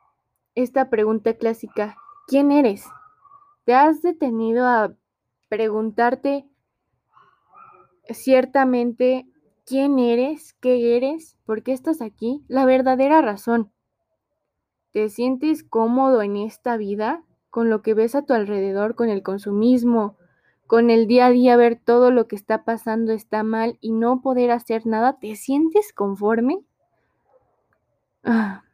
esta 0.54 0.90
pregunta 0.90 1.34
clásica, 1.34 1.96
¿Quién 2.26 2.52
eres? 2.52 2.86
¿Te 3.64 3.74
has 3.74 4.00
detenido 4.00 4.66
a 4.66 4.94
preguntarte 5.50 6.48
ciertamente 8.08 9.26
quién 9.66 9.98
eres, 9.98 10.54
qué 10.54 10.96
eres, 10.96 11.36
por 11.44 11.62
qué 11.62 11.72
estás 11.72 12.00
aquí? 12.00 12.42
La 12.48 12.64
verdadera 12.64 13.20
razón. 13.20 13.72
¿Te 14.90 15.10
sientes 15.10 15.62
cómodo 15.62 16.22
en 16.22 16.36
esta 16.36 16.78
vida 16.78 17.22
con 17.54 17.70
lo 17.70 17.82
que 17.82 17.94
ves 17.94 18.16
a 18.16 18.22
tu 18.22 18.34
alrededor, 18.34 18.96
con 18.96 19.08
el 19.08 19.22
consumismo, 19.22 20.16
con 20.66 20.90
el 20.90 21.06
día 21.06 21.26
a 21.26 21.30
día 21.30 21.56
ver 21.56 21.78
todo 21.78 22.10
lo 22.10 22.26
que 22.26 22.34
está 22.34 22.64
pasando 22.64 23.12
está 23.12 23.44
mal 23.44 23.78
y 23.80 23.92
no 23.92 24.22
poder 24.22 24.50
hacer 24.50 24.86
nada? 24.86 25.20
¿Te 25.20 25.36
sientes 25.36 25.92
conforme? 25.92 26.64
Ah. 28.24 28.64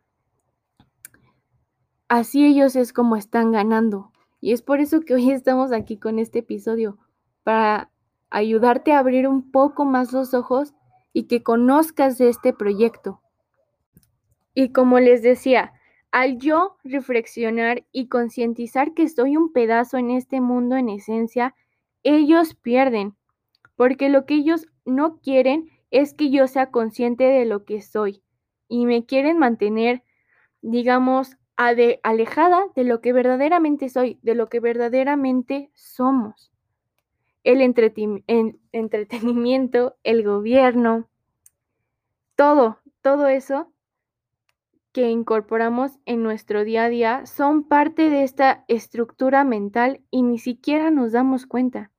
Así 2.08 2.46
ellos 2.46 2.74
es 2.74 2.94
como 2.94 3.16
están 3.16 3.52
ganando. 3.52 4.12
Y 4.40 4.52
es 4.54 4.62
por 4.62 4.80
eso 4.80 5.02
que 5.02 5.12
hoy 5.12 5.30
estamos 5.30 5.72
aquí 5.72 5.98
con 5.98 6.18
este 6.18 6.38
episodio, 6.38 6.96
para 7.44 7.90
ayudarte 8.30 8.94
a 8.94 9.00
abrir 9.00 9.28
un 9.28 9.52
poco 9.52 9.84
más 9.84 10.10
los 10.14 10.32
ojos 10.32 10.72
y 11.12 11.24
que 11.24 11.42
conozcas 11.42 12.16
de 12.16 12.30
este 12.30 12.54
proyecto. 12.54 13.20
Y 14.54 14.72
como 14.72 15.00
les 15.00 15.20
decía, 15.20 15.74
al 16.12 16.38
yo 16.38 16.76
reflexionar 16.82 17.84
y 17.92 18.08
concientizar 18.08 18.94
que 18.94 19.08
soy 19.08 19.36
un 19.36 19.52
pedazo 19.52 19.96
en 19.96 20.10
este 20.10 20.40
mundo 20.40 20.76
en 20.76 20.88
esencia, 20.88 21.54
ellos 22.02 22.54
pierden, 22.54 23.14
porque 23.76 24.08
lo 24.08 24.26
que 24.26 24.34
ellos 24.34 24.66
no 24.84 25.20
quieren 25.20 25.70
es 25.90 26.14
que 26.14 26.30
yo 26.30 26.46
sea 26.46 26.70
consciente 26.70 27.24
de 27.24 27.44
lo 27.44 27.64
que 27.64 27.80
soy 27.80 28.22
y 28.68 28.86
me 28.86 29.04
quieren 29.04 29.38
mantener, 29.38 30.02
digamos, 30.62 31.36
alejada 31.56 32.64
de 32.74 32.84
lo 32.84 33.00
que 33.00 33.12
verdaderamente 33.12 33.88
soy, 33.88 34.18
de 34.22 34.34
lo 34.34 34.48
que 34.48 34.60
verdaderamente 34.60 35.70
somos. 35.74 36.50
El, 37.42 37.60
entretenimiento, 37.60 39.96
el 40.04 40.24
gobierno, 40.24 41.08
todo, 42.36 42.78
todo 43.02 43.28
eso 43.28 43.72
que 44.92 45.10
incorporamos 45.10 45.98
en 46.04 46.22
nuestro 46.22 46.64
día 46.64 46.84
a 46.84 46.88
día 46.88 47.26
son 47.26 47.62
parte 47.62 48.10
de 48.10 48.24
esta 48.24 48.64
estructura 48.68 49.44
mental 49.44 50.00
y 50.10 50.22
ni 50.22 50.38
siquiera 50.38 50.90
nos 50.90 51.12
damos 51.12 51.46
cuenta. 51.46 51.90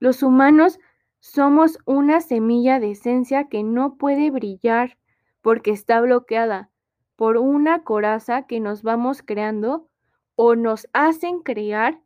Los 0.00 0.22
humanos 0.22 0.78
somos 1.20 1.78
una 1.84 2.20
semilla 2.20 2.80
de 2.80 2.92
esencia 2.92 3.48
que 3.48 3.62
no 3.62 3.96
puede 3.96 4.30
brillar 4.30 4.98
porque 5.42 5.70
está 5.70 6.00
bloqueada 6.00 6.70
por 7.16 7.36
una 7.36 7.82
coraza 7.82 8.46
que 8.46 8.60
nos 8.60 8.82
vamos 8.82 9.22
creando 9.22 9.88
o 10.36 10.54
nos 10.54 10.88
hacen 10.92 11.40
crear 11.40 12.00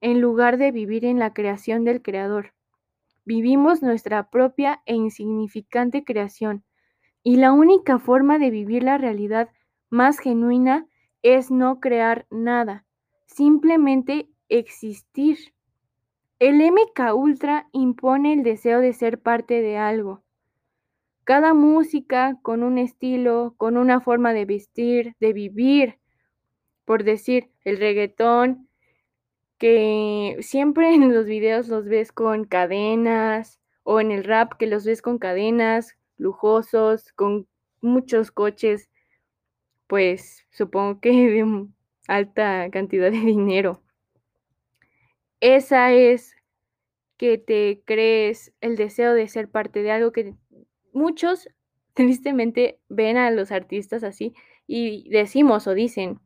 en 0.00 0.20
lugar 0.20 0.58
de 0.58 0.72
vivir 0.72 1.04
en 1.04 1.18
la 1.18 1.32
creación 1.32 1.84
del 1.84 2.02
Creador. 2.02 2.52
Vivimos 3.24 3.82
nuestra 3.82 4.28
propia 4.30 4.82
e 4.84 4.94
insignificante 4.94 6.04
creación 6.04 6.64
y 7.26 7.38
la 7.38 7.52
única 7.52 7.98
forma 7.98 8.38
de 8.38 8.50
vivir 8.50 8.84
la 8.84 8.98
realidad 8.98 9.48
más 9.90 10.20
genuina 10.20 10.86
es 11.22 11.50
no 11.50 11.80
crear 11.80 12.24
nada, 12.30 12.84
simplemente 13.26 14.28
existir. 14.48 15.36
El 16.38 16.60
MK 16.60 17.16
Ultra 17.16 17.66
impone 17.72 18.32
el 18.32 18.44
deseo 18.44 18.78
de 18.78 18.92
ser 18.92 19.20
parte 19.20 19.60
de 19.60 19.76
algo. 19.76 20.22
Cada 21.24 21.52
música 21.52 22.38
con 22.42 22.62
un 22.62 22.78
estilo, 22.78 23.56
con 23.56 23.76
una 23.76 24.00
forma 24.00 24.32
de 24.32 24.44
vestir, 24.44 25.16
de 25.18 25.32
vivir, 25.32 25.98
por 26.84 27.02
decir, 27.02 27.50
el 27.64 27.78
reggaetón, 27.78 28.68
que 29.58 30.36
siempre 30.42 30.94
en 30.94 31.12
los 31.12 31.26
videos 31.26 31.66
los 31.66 31.86
ves 31.86 32.12
con 32.12 32.44
cadenas, 32.44 33.58
o 33.82 33.98
en 33.98 34.12
el 34.12 34.22
rap 34.22 34.52
que 34.56 34.68
los 34.68 34.84
ves 34.84 35.02
con 35.02 35.18
cadenas, 35.18 35.96
lujosos, 36.18 37.12
con 37.12 37.46
muchos 37.80 38.30
coches, 38.30 38.90
pues 39.86 40.44
supongo 40.50 41.00
que 41.00 41.10
de 41.10 41.66
alta 42.08 42.68
cantidad 42.70 43.10
de 43.10 43.20
dinero. 43.20 43.82
Esa 45.40 45.92
es 45.92 46.34
que 47.16 47.38
te 47.38 47.82
crees 47.84 48.52
el 48.60 48.76
deseo 48.76 49.14
de 49.14 49.28
ser 49.28 49.48
parte 49.50 49.82
de 49.82 49.90
algo 49.90 50.12
que 50.12 50.34
muchos 50.92 51.48
tristemente 51.94 52.78
ven 52.88 53.16
a 53.16 53.30
los 53.30 53.52
artistas 53.52 54.04
así 54.04 54.34
y 54.66 55.08
decimos 55.10 55.66
o 55.66 55.74
dicen, 55.74 56.20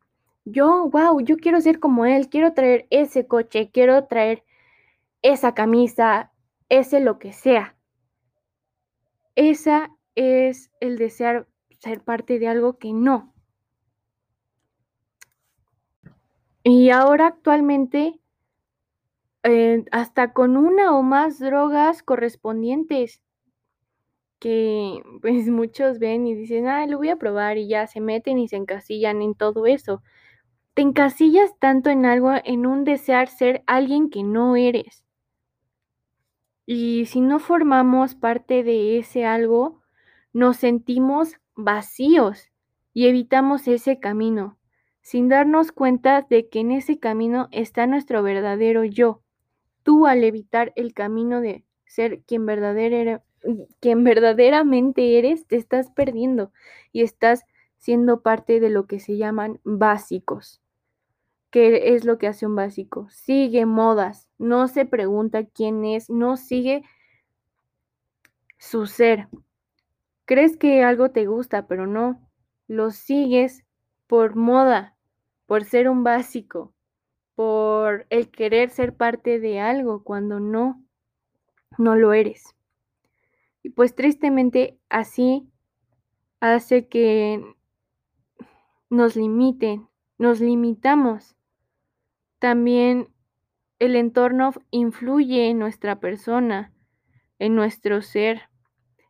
yo, 0.45 0.89
wow, 0.89 1.21
yo 1.21 1.37
quiero 1.37 1.61
ser 1.61 1.79
como 1.79 2.07
él, 2.07 2.29
quiero 2.29 2.55
traer 2.55 2.87
ese 2.91 3.27
coche, 3.27 3.71
quiero 3.73 4.07
traer 4.07 4.43
esa 5.23 5.55
camisa, 5.55 6.33
ese 6.69 7.01
lo 7.01 7.19
que 7.19 7.33
sea. 7.33 7.77
Esa 9.35 9.91
es 10.15 10.71
el 10.81 10.99
desear 10.99 11.49
ser 11.79 12.03
parte 12.03 12.39
de 12.39 12.49
algo 12.49 12.79
que 12.79 12.93
no. 12.93 13.33
Y 16.63 16.91
ahora 16.91 17.27
actualmente, 17.29 18.21
eh, 19.43 19.85
hasta 19.93 20.33
con 20.33 20.57
una 20.57 20.97
o 20.97 21.03
más 21.03 21.39
drogas 21.39 22.03
correspondientes, 22.03 23.23
que 24.41 25.03
pues 25.23 25.49
muchos 25.49 25.99
ven 26.01 26.27
y 26.27 26.35
dicen, 26.35 26.67
ah, 26.67 26.87
lo 26.87 26.99
voy 26.99 27.11
a 27.11 27.17
probar 27.17 27.59
y 27.59 27.69
ya 27.69 27.87
se 27.87 28.01
meten 28.01 28.39
y 28.39 28.49
se 28.49 28.57
encasillan 28.57 29.23
en 29.23 29.35
todo 29.35 29.67
eso. 29.67 30.03
Te 30.75 30.83
encasillas 30.83 31.59
tanto 31.59 31.91
en 31.91 32.07
algo, 32.07 32.33
en 32.45 32.67
un 32.67 32.85
desear 32.85 33.29
ser 33.29 33.63
alguien 33.67 34.11
que 34.11 34.23
no 34.25 34.57
eres. 34.57 35.05
Y 36.73 37.07
si 37.07 37.21
no 37.21 37.41
formamos 37.41 38.15
parte 38.15 38.63
de 38.63 38.97
ese 38.97 39.25
algo, 39.25 39.81
nos 40.33 40.59
sentimos 40.59 41.35
vacíos 41.57 42.53
y 42.95 43.09
evitamos 43.09 43.67
ese 43.67 43.99
camino, 43.99 44.57
sin 45.01 45.29
darnos 45.29 45.73
cuenta 45.73 46.23
de 46.23 46.49
que 46.49 46.61
en 46.61 46.71
ese 46.71 47.01
camino 47.01 47.49
está 47.51 47.89
nuestro 47.89 48.23
verdadero 48.23 48.85
yo. 48.85 49.21
Tú 49.83 50.07
al 50.07 50.23
evitar 50.23 50.73
el 50.77 50.95
camino 50.95 51.41
de 51.41 51.65
ser 51.87 52.23
quien, 52.23 52.47
quien 53.81 54.05
verdaderamente 54.05 55.19
eres, 55.19 55.49
te 55.49 55.57
estás 55.57 55.91
perdiendo 55.91 56.53
y 56.93 57.03
estás 57.03 57.47
siendo 57.79 58.21
parte 58.21 58.61
de 58.61 58.71
lo 58.71 58.87
que 58.87 59.01
se 59.01 59.17
llaman 59.17 59.59
básicos. 59.65 60.63
¿Qué 61.51 61.95
es 61.95 62.05
lo 62.05 62.17
que 62.19 62.29
hace 62.29 62.47
un 62.47 62.55
básico? 62.55 63.09
Sigue 63.11 63.67
modas, 63.67 64.29
no 64.39 64.69
se 64.69 64.85
pregunta 64.85 65.45
quién 65.45 65.85
es, 65.85 66.09
no 66.09 66.37
sigue 66.37 66.85
su 68.57 68.87
ser. 68.87 69.29
Crees 70.27 70.57
que 70.57 70.85
algo 70.85 71.11
te 71.11 71.27
gusta, 71.27 71.67
pero 71.67 71.89
no, 71.89 72.21
lo 72.69 72.93
sigues 72.93 73.65
por 74.07 74.37
moda, 74.37 74.97
por 75.47 75.65
ser 75.65 75.89
un 75.89 76.05
básico, 76.05 76.73
por 77.35 78.07
el 78.11 78.31
querer 78.31 78.71
ser 78.71 78.97
parte 78.97 79.41
de 79.41 79.59
algo 79.59 80.05
cuando 80.05 80.39
no, 80.39 80.85
no 81.79 81.97
lo 81.97 82.13
eres. 82.13 82.55
Y 83.65 83.71
pues 83.71 83.97
tristemente 83.97 84.79
así 84.89 85.51
hace 86.39 86.87
que 86.87 87.43
nos 88.89 89.17
limiten, 89.17 89.89
nos 90.17 90.41
limitamos 90.41 91.37
también 92.41 93.09
el 93.79 93.97
entorno 93.97 94.53
influye 94.71 95.49
en 95.49 95.59
nuestra 95.59 96.01
persona, 96.01 96.73
en 97.39 97.55
nuestro 97.55 98.03
ser. 98.03 98.43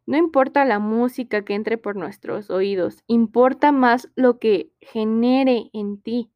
No 0.04 0.16
importa 0.16 0.64
la 0.64 0.78
música 0.78 1.44
que 1.44 1.54
entre 1.54 1.78
por 1.78 1.96
nuestros 1.96 2.50
oídos, 2.50 3.02
importa 3.06 3.72
más 3.72 4.10
lo 4.16 4.38
que 4.38 4.72
genere 4.80 5.70
en 5.72 6.02
ti. 6.02 6.30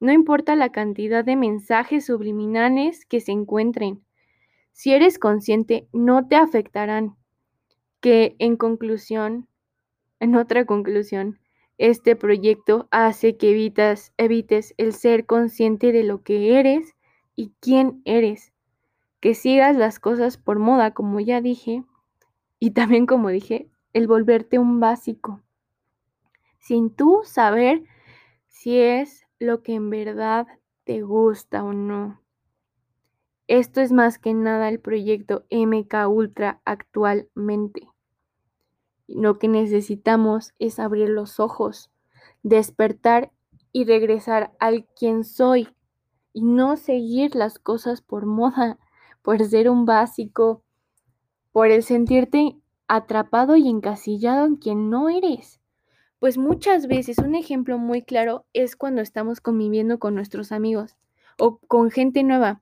No 0.00 0.12
importa 0.12 0.56
la 0.56 0.70
cantidad 0.70 1.24
de 1.24 1.36
mensajes 1.36 2.06
subliminales 2.06 3.06
que 3.06 3.20
se 3.20 3.32
encuentren. 3.32 4.04
Si 4.72 4.92
eres 4.92 5.18
consciente, 5.18 5.88
no 5.92 6.26
te 6.28 6.36
afectarán. 6.36 7.16
Que 8.00 8.36
en 8.38 8.56
conclusión, 8.56 9.48
en 10.20 10.36
otra 10.36 10.64
conclusión, 10.66 11.38
este 11.78 12.16
proyecto 12.16 12.88
hace 12.90 13.36
que 13.36 13.50
evitas, 13.50 14.12
evites 14.16 14.74
el 14.76 14.92
ser 14.92 15.26
consciente 15.26 15.92
de 15.92 16.02
lo 16.02 16.22
que 16.22 16.58
eres 16.58 16.96
y 17.36 17.52
quién 17.60 18.02
eres. 18.04 18.52
Que 19.20 19.34
sigas 19.34 19.76
las 19.76 20.00
cosas 20.00 20.36
por 20.36 20.58
moda, 20.58 20.92
como 20.92 21.20
ya 21.20 21.40
dije, 21.40 21.84
y 22.58 22.72
también 22.72 23.06
como 23.06 23.28
dije, 23.28 23.70
el 23.92 24.06
volverte 24.08 24.58
un 24.58 24.80
básico. 24.80 25.42
Sin 26.58 26.90
tú 26.90 27.20
saber 27.24 27.82
si 28.48 28.78
es 28.78 29.24
lo 29.38 29.62
que 29.62 29.74
en 29.74 29.90
verdad 29.90 30.46
te 30.84 31.02
gusta 31.02 31.62
o 31.62 31.72
no. 31.72 32.20
Esto 33.46 33.80
es 33.80 33.92
más 33.92 34.18
que 34.18 34.34
nada 34.34 34.68
el 34.68 34.80
proyecto 34.80 35.46
MK 35.50 36.08
Ultra 36.08 36.60
actualmente. 36.64 37.88
Lo 39.08 39.38
que 39.38 39.48
necesitamos 39.48 40.52
es 40.58 40.78
abrir 40.78 41.08
los 41.08 41.40
ojos, 41.40 41.90
despertar 42.42 43.32
y 43.72 43.84
regresar 43.84 44.52
al 44.60 44.84
quien 44.84 45.24
soy 45.24 45.68
y 46.34 46.42
no 46.42 46.76
seguir 46.76 47.34
las 47.34 47.58
cosas 47.58 48.02
por 48.02 48.26
moda, 48.26 48.78
por 49.22 49.42
ser 49.42 49.70
un 49.70 49.86
básico, 49.86 50.62
por 51.52 51.68
el 51.68 51.82
sentirte 51.82 52.56
atrapado 52.86 53.56
y 53.56 53.68
encasillado 53.68 54.46
en 54.46 54.56
quien 54.56 54.90
no 54.90 55.08
eres. 55.08 55.60
Pues 56.18 56.36
muchas 56.36 56.86
veces 56.86 57.18
un 57.18 57.34
ejemplo 57.34 57.78
muy 57.78 58.02
claro 58.02 58.44
es 58.52 58.76
cuando 58.76 59.00
estamos 59.00 59.40
conviviendo 59.40 59.98
con 59.98 60.14
nuestros 60.14 60.52
amigos 60.52 60.96
o 61.38 61.58
con 61.58 61.90
gente 61.90 62.22
nueva 62.24 62.60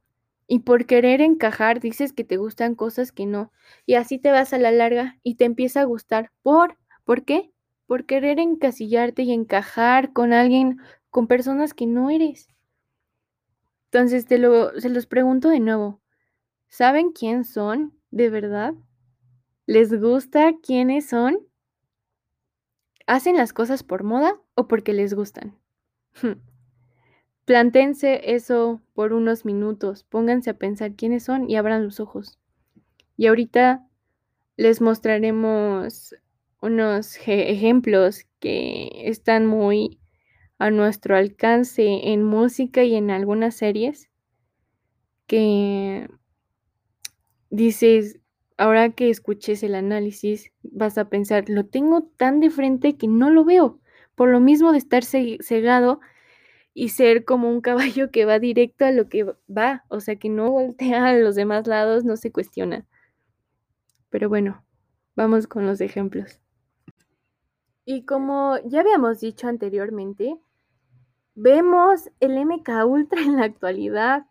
y 0.48 0.60
por 0.60 0.86
querer 0.86 1.20
encajar 1.20 1.80
dices 1.80 2.12
que 2.12 2.24
te 2.24 2.36
gustan 2.36 2.74
cosas 2.74 3.12
que 3.12 3.26
no. 3.26 3.52
Y 3.84 3.94
así 3.94 4.18
te 4.18 4.30
vas 4.30 4.52
a 4.52 4.58
la 4.58 4.70
larga 4.70 5.18
y 5.22 5.36
te 5.36 5.44
empieza 5.44 5.80
a 5.80 5.84
gustar. 5.84 6.32
¿Por? 6.42 6.78
¿Por 7.04 7.24
qué? 7.24 7.50
Por 7.86 8.06
querer 8.06 8.38
encasillarte 8.38 9.22
y 9.22 9.32
encajar 9.32 10.12
con 10.12 10.32
alguien, 10.32 10.78
con 11.10 11.26
personas 11.26 11.74
que 11.74 11.86
no 11.86 12.10
eres. 12.10 12.48
Entonces 13.86 14.26
te 14.26 14.38
lo, 14.38 14.78
se 14.80 14.88
los 14.88 15.06
pregunto 15.06 15.48
de 15.48 15.60
nuevo. 15.60 16.00
¿Saben 16.68 17.12
quién 17.12 17.44
son 17.44 17.98
de 18.10 18.30
verdad? 18.30 18.74
¿Les 19.66 19.98
gusta 20.00 20.52
quiénes 20.62 21.08
son? 21.08 21.38
¿Hacen 23.06 23.36
las 23.36 23.52
cosas 23.52 23.82
por 23.82 24.02
moda 24.04 24.40
o 24.54 24.68
porque 24.68 24.92
les 24.92 25.14
gustan? 25.14 25.56
Plantense 27.46 28.34
eso 28.34 28.82
por 28.92 29.12
unos 29.12 29.44
minutos, 29.44 30.02
pónganse 30.02 30.50
a 30.50 30.58
pensar 30.58 30.96
quiénes 30.96 31.22
son 31.22 31.48
y 31.48 31.54
abran 31.54 31.84
los 31.84 32.00
ojos. 32.00 32.40
Y 33.16 33.28
ahorita 33.28 33.86
les 34.56 34.80
mostraremos 34.80 36.16
unos 36.60 37.16
ejemplos 37.24 38.26
que 38.40 38.90
están 39.04 39.46
muy 39.46 40.00
a 40.58 40.70
nuestro 40.70 41.16
alcance 41.16 42.10
en 42.10 42.24
música 42.24 42.82
y 42.82 42.96
en 42.96 43.12
algunas 43.12 43.54
series 43.54 44.10
que 45.28 46.08
dices, 47.50 48.18
ahora 48.56 48.90
que 48.90 49.08
escuches 49.08 49.62
el 49.62 49.76
análisis, 49.76 50.50
vas 50.64 50.98
a 50.98 51.08
pensar, 51.08 51.48
lo 51.48 51.64
tengo 51.64 52.02
tan 52.16 52.40
de 52.40 52.50
frente 52.50 52.96
que 52.96 53.06
no 53.06 53.30
lo 53.30 53.44
veo, 53.44 53.78
por 54.16 54.30
lo 54.30 54.40
mismo 54.40 54.72
de 54.72 54.78
estar 54.78 55.04
cegado 55.04 56.00
y 56.78 56.90
ser 56.90 57.24
como 57.24 57.48
un 57.48 57.62
caballo 57.62 58.10
que 58.10 58.26
va 58.26 58.38
directo 58.38 58.84
a 58.84 58.92
lo 58.92 59.08
que 59.08 59.24
va, 59.48 59.86
o 59.88 60.00
sea, 60.00 60.16
que 60.16 60.28
no 60.28 60.50
voltea 60.50 61.06
a 61.06 61.14
los 61.14 61.34
demás 61.34 61.66
lados, 61.66 62.04
no 62.04 62.18
se 62.18 62.30
cuestiona. 62.30 62.86
Pero 64.10 64.28
bueno, 64.28 64.62
vamos 65.16 65.46
con 65.46 65.66
los 65.66 65.80
ejemplos. 65.80 66.38
Y 67.86 68.04
como 68.04 68.58
ya 68.66 68.80
habíamos 68.80 69.20
dicho 69.20 69.48
anteriormente, 69.48 70.36
vemos 71.34 72.10
el 72.20 72.36
MK 72.44 72.68
Ultra 72.86 73.22
en 73.22 73.36
la 73.36 73.44
actualidad. 73.44 74.26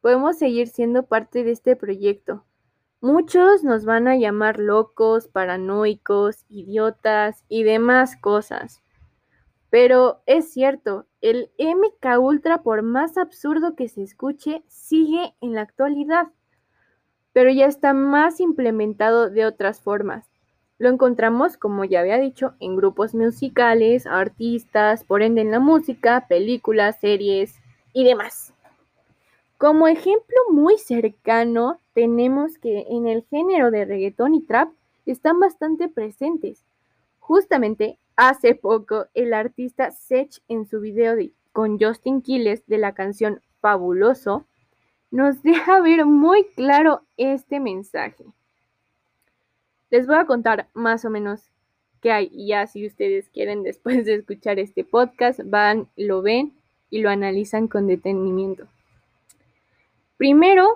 Podemos 0.00 0.38
seguir 0.38 0.68
siendo 0.68 1.02
parte 1.02 1.44
de 1.44 1.50
este 1.50 1.76
proyecto. 1.76 2.46
Muchos 3.02 3.64
nos 3.64 3.84
van 3.84 4.08
a 4.08 4.16
llamar 4.16 4.58
locos, 4.58 5.28
paranoicos, 5.28 6.46
idiotas 6.48 7.44
y 7.48 7.64
demás 7.64 8.16
cosas. 8.16 8.81
Pero 9.72 10.20
es 10.26 10.52
cierto, 10.52 11.06
el 11.22 11.50
MK 11.58 12.20
Ultra, 12.20 12.62
por 12.62 12.82
más 12.82 13.16
absurdo 13.16 13.74
que 13.74 13.88
se 13.88 14.02
escuche, 14.02 14.62
sigue 14.68 15.34
en 15.40 15.54
la 15.54 15.62
actualidad, 15.62 16.28
pero 17.32 17.50
ya 17.50 17.64
está 17.64 17.94
más 17.94 18.38
implementado 18.38 19.30
de 19.30 19.46
otras 19.46 19.80
formas. 19.80 20.28
Lo 20.76 20.90
encontramos, 20.90 21.56
como 21.56 21.86
ya 21.86 22.00
había 22.00 22.18
dicho, 22.18 22.52
en 22.60 22.76
grupos 22.76 23.14
musicales, 23.14 24.06
artistas, 24.06 25.04
por 25.04 25.22
ende 25.22 25.40
en 25.40 25.50
la 25.50 25.58
música, 25.58 26.26
películas, 26.28 27.00
series 27.00 27.54
y 27.94 28.04
demás. 28.04 28.52
Como 29.56 29.88
ejemplo 29.88 30.36
muy 30.50 30.76
cercano, 30.76 31.80
tenemos 31.94 32.58
que 32.58 32.84
en 32.90 33.06
el 33.06 33.24
género 33.30 33.70
de 33.70 33.86
reggaetón 33.86 34.34
y 34.34 34.42
trap 34.42 34.68
están 35.06 35.40
bastante 35.40 35.88
presentes. 35.88 36.62
Justamente 37.20 37.98
Hace 38.24 38.54
poco, 38.54 39.08
el 39.14 39.34
artista 39.34 39.90
Sech 39.90 40.44
en 40.46 40.64
su 40.64 40.78
video 40.78 41.16
con 41.50 41.80
Justin 41.80 42.22
Quiles 42.22 42.64
de 42.68 42.78
la 42.78 42.94
canción 42.94 43.40
Fabuloso 43.60 44.46
nos 45.10 45.42
deja 45.42 45.80
ver 45.80 46.06
muy 46.06 46.44
claro 46.54 47.02
este 47.16 47.58
mensaje. 47.58 48.24
Les 49.90 50.06
voy 50.06 50.14
a 50.14 50.26
contar 50.26 50.68
más 50.72 51.04
o 51.04 51.10
menos 51.10 51.50
qué 52.00 52.12
hay 52.12 52.46
ya 52.46 52.68
si 52.68 52.86
ustedes 52.86 53.28
quieren 53.28 53.62
después 53.64 54.06
de 54.06 54.14
escuchar 54.14 54.60
este 54.60 54.84
podcast 54.84 55.40
van, 55.44 55.88
lo 55.96 56.22
ven 56.22 56.52
y 56.90 57.00
lo 57.00 57.10
analizan 57.10 57.66
con 57.66 57.88
detenimiento. 57.88 58.68
Primero 60.16 60.68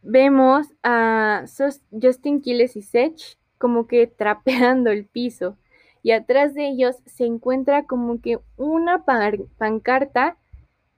vemos 0.00 0.68
a 0.84 1.44
Justin 1.90 2.40
Quiles 2.40 2.76
y 2.76 2.82
Sech 2.82 3.36
como 3.58 3.88
que 3.88 4.06
trapeando 4.16 4.92
el 4.92 5.06
piso 5.06 5.56
y 6.06 6.12
atrás 6.12 6.54
de 6.54 6.68
ellos 6.68 6.94
se 7.04 7.24
encuentra 7.24 7.84
como 7.84 8.20
que 8.20 8.38
una 8.56 9.04
pancarta 9.04 10.38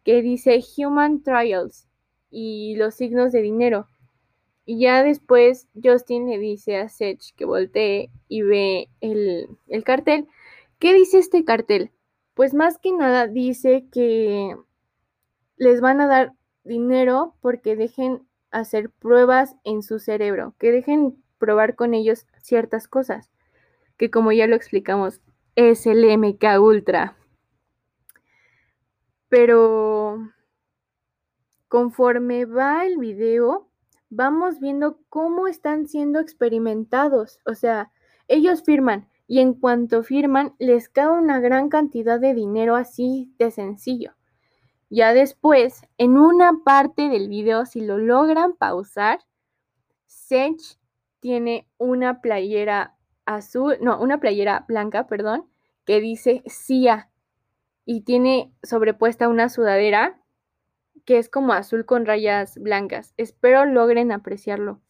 que 0.05 0.21
dice 0.21 0.61
Human 0.77 1.23
Trials 1.23 1.88
y 2.31 2.75
los 2.77 2.97
signos 2.97 3.33
de 3.33 3.40
dinero. 3.40 3.87
Y 4.66 4.81
ya 4.81 5.03
después 5.03 5.66
Justin 5.83 6.29
le 6.29 6.37
dice 6.37 6.77
a 6.77 6.90
Seth 6.90 7.23
que 7.37 7.47
voltee 7.47 8.11
y 8.29 8.42
ve 8.42 8.90
el, 9.01 9.49
el 9.68 9.83
cartel. 9.83 10.29
¿Qué 10.79 10.92
dice 10.92 11.21
este 11.21 11.42
cartel? 11.42 11.90
Pues 12.35 12.53
más 12.53 12.77
que 12.77 12.92
nada 12.92 13.29
dice 13.29 13.87
que 13.90 14.57
les 15.57 15.81
van 15.81 16.03
a 16.03 16.07
dar 16.07 16.35
dinero 16.64 17.35
porque 17.40 17.77
dejen 17.77 18.29
hacer 18.51 18.90
pruebas 18.90 19.57
en 19.64 19.83
su 19.83 20.01
cerebro, 20.01 20.55
que 20.59 20.71
dejen 20.71 21.16
probar 21.38 21.77
con 21.77 21.94
ellos 21.94 22.27
ciertas 22.42 22.88
cosas 22.88 23.31
que 23.98 24.11
como 24.11 24.32
ya 24.32 24.46
lo 24.46 24.56
explicamos, 24.56 25.20
es 25.56 25.87
el 25.87 26.04
MK 26.04 26.61
Ultra. 26.61 27.16
Pero 29.28 30.32
conforme 31.68 32.46
va 32.46 32.87
el 32.87 32.96
video, 32.96 33.68
vamos 34.08 34.61
viendo 34.61 35.00
cómo 35.08 35.48
están 35.48 35.87
siendo 35.87 36.20
experimentados. 36.20 37.40
O 37.44 37.54
sea, 37.54 37.90
ellos 38.28 38.62
firman 38.62 39.08
y 39.26 39.40
en 39.40 39.52
cuanto 39.52 40.02
firman 40.02 40.54
les 40.58 40.88
cae 40.88 41.11
una 41.11 41.40
gran 41.40 41.68
cantidad 41.68 42.18
de 42.18 42.34
dinero 42.34 42.76
así 42.76 43.34
de 43.38 43.50
sencillo. 43.50 44.14
Ya 44.90 45.12
después, 45.12 45.82
en 45.98 46.16
una 46.16 46.62
parte 46.64 47.11
del 47.11 47.28
video, 47.28 47.66
si 47.66 47.82
lo 47.82 47.98
logran 47.98 48.54
pausar, 48.54 49.20
Sech 50.06 50.78
tiene 51.20 51.68
una 51.76 52.22
playera 52.22 52.97
azul, 53.28 53.76
no, 53.80 54.00
una 54.00 54.18
playera 54.18 54.64
blanca, 54.66 55.06
perdón, 55.06 55.46
que 55.84 56.00
dice 56.00 56.42
CIA 56.46 57.10
y 57.84 58.00
tiene 58.00 58.52
sobrepuesta 58.62 59.28
una 59.28 59.48
sudadera 59.48 60.20
que 61.04 61.18
es 61.18 61.28
como 61.28 61.52
azul 61.52 61.84
con 61.86 62.06
rayas 62.06 62.58
blancas. 62.58 63.14
Espero 63.16 63.64
logren 63.64 64.12
apreciarlo. 64.12 64.80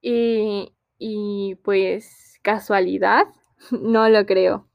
Y, 0.00 0.74
y 0.98 1.56
pues 1.62 2.38
casualidad, 2.42 3.26
no 3.70 4.08
lo 4.08 4.26
creo. 4.26 4.68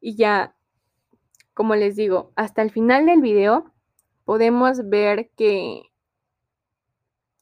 Y 0.00 0.16
ya, 0.16 0.56
como 1.54 1.76
les 1.76 1.96
digo, 1.96 2.32
hasta 2.36 2.62
el 2.62 2.70
final 2.70 3.06
del 3.06 3.20
video 3.20 3.72
podemos 4.24 4.88
ver 4.88 5.30
que 5.36 5.82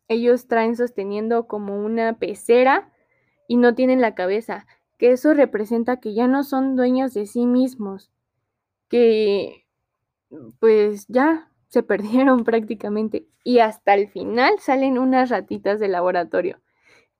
ellos 0.08 0.48
traen 0.48 0.76
sosteniendo 0.76 1.46
como 1.46 1.82
una 1.82 2.18
pecera 2.18 2.91
y 3.48 3.56
no 3.56 3.74
tienen 3.74 4.00
la 4.00 4.14
cabeza, 4.14 4.66
que 4.98 5.12
eso 5.12 5.34
representa 5.34 5.98
que 5.98 6.14
ya 6.14 6.28
no 6.28 6.44
son 6.44 6.76
dueños 6.76 7.14
de 7.14 7.26
sí 7.26 7.46
mismos, 7.46 8.10
que 8.88 9.66
pues 10.60 11.06
ya 11.08 11.50
se 11.68 11.82
perdieron 11.82 12.44
prácticamente 12.44 13.26
y 13.44 13.58
hasta 13.58 13.94
el 13.94 14.08
final 14.08 14.54
salen 14.60 14.98
unas 14.98 15.30
ratitas 15.30 15.80
de 15.80 15.88
laboratorio, 15.88 16.60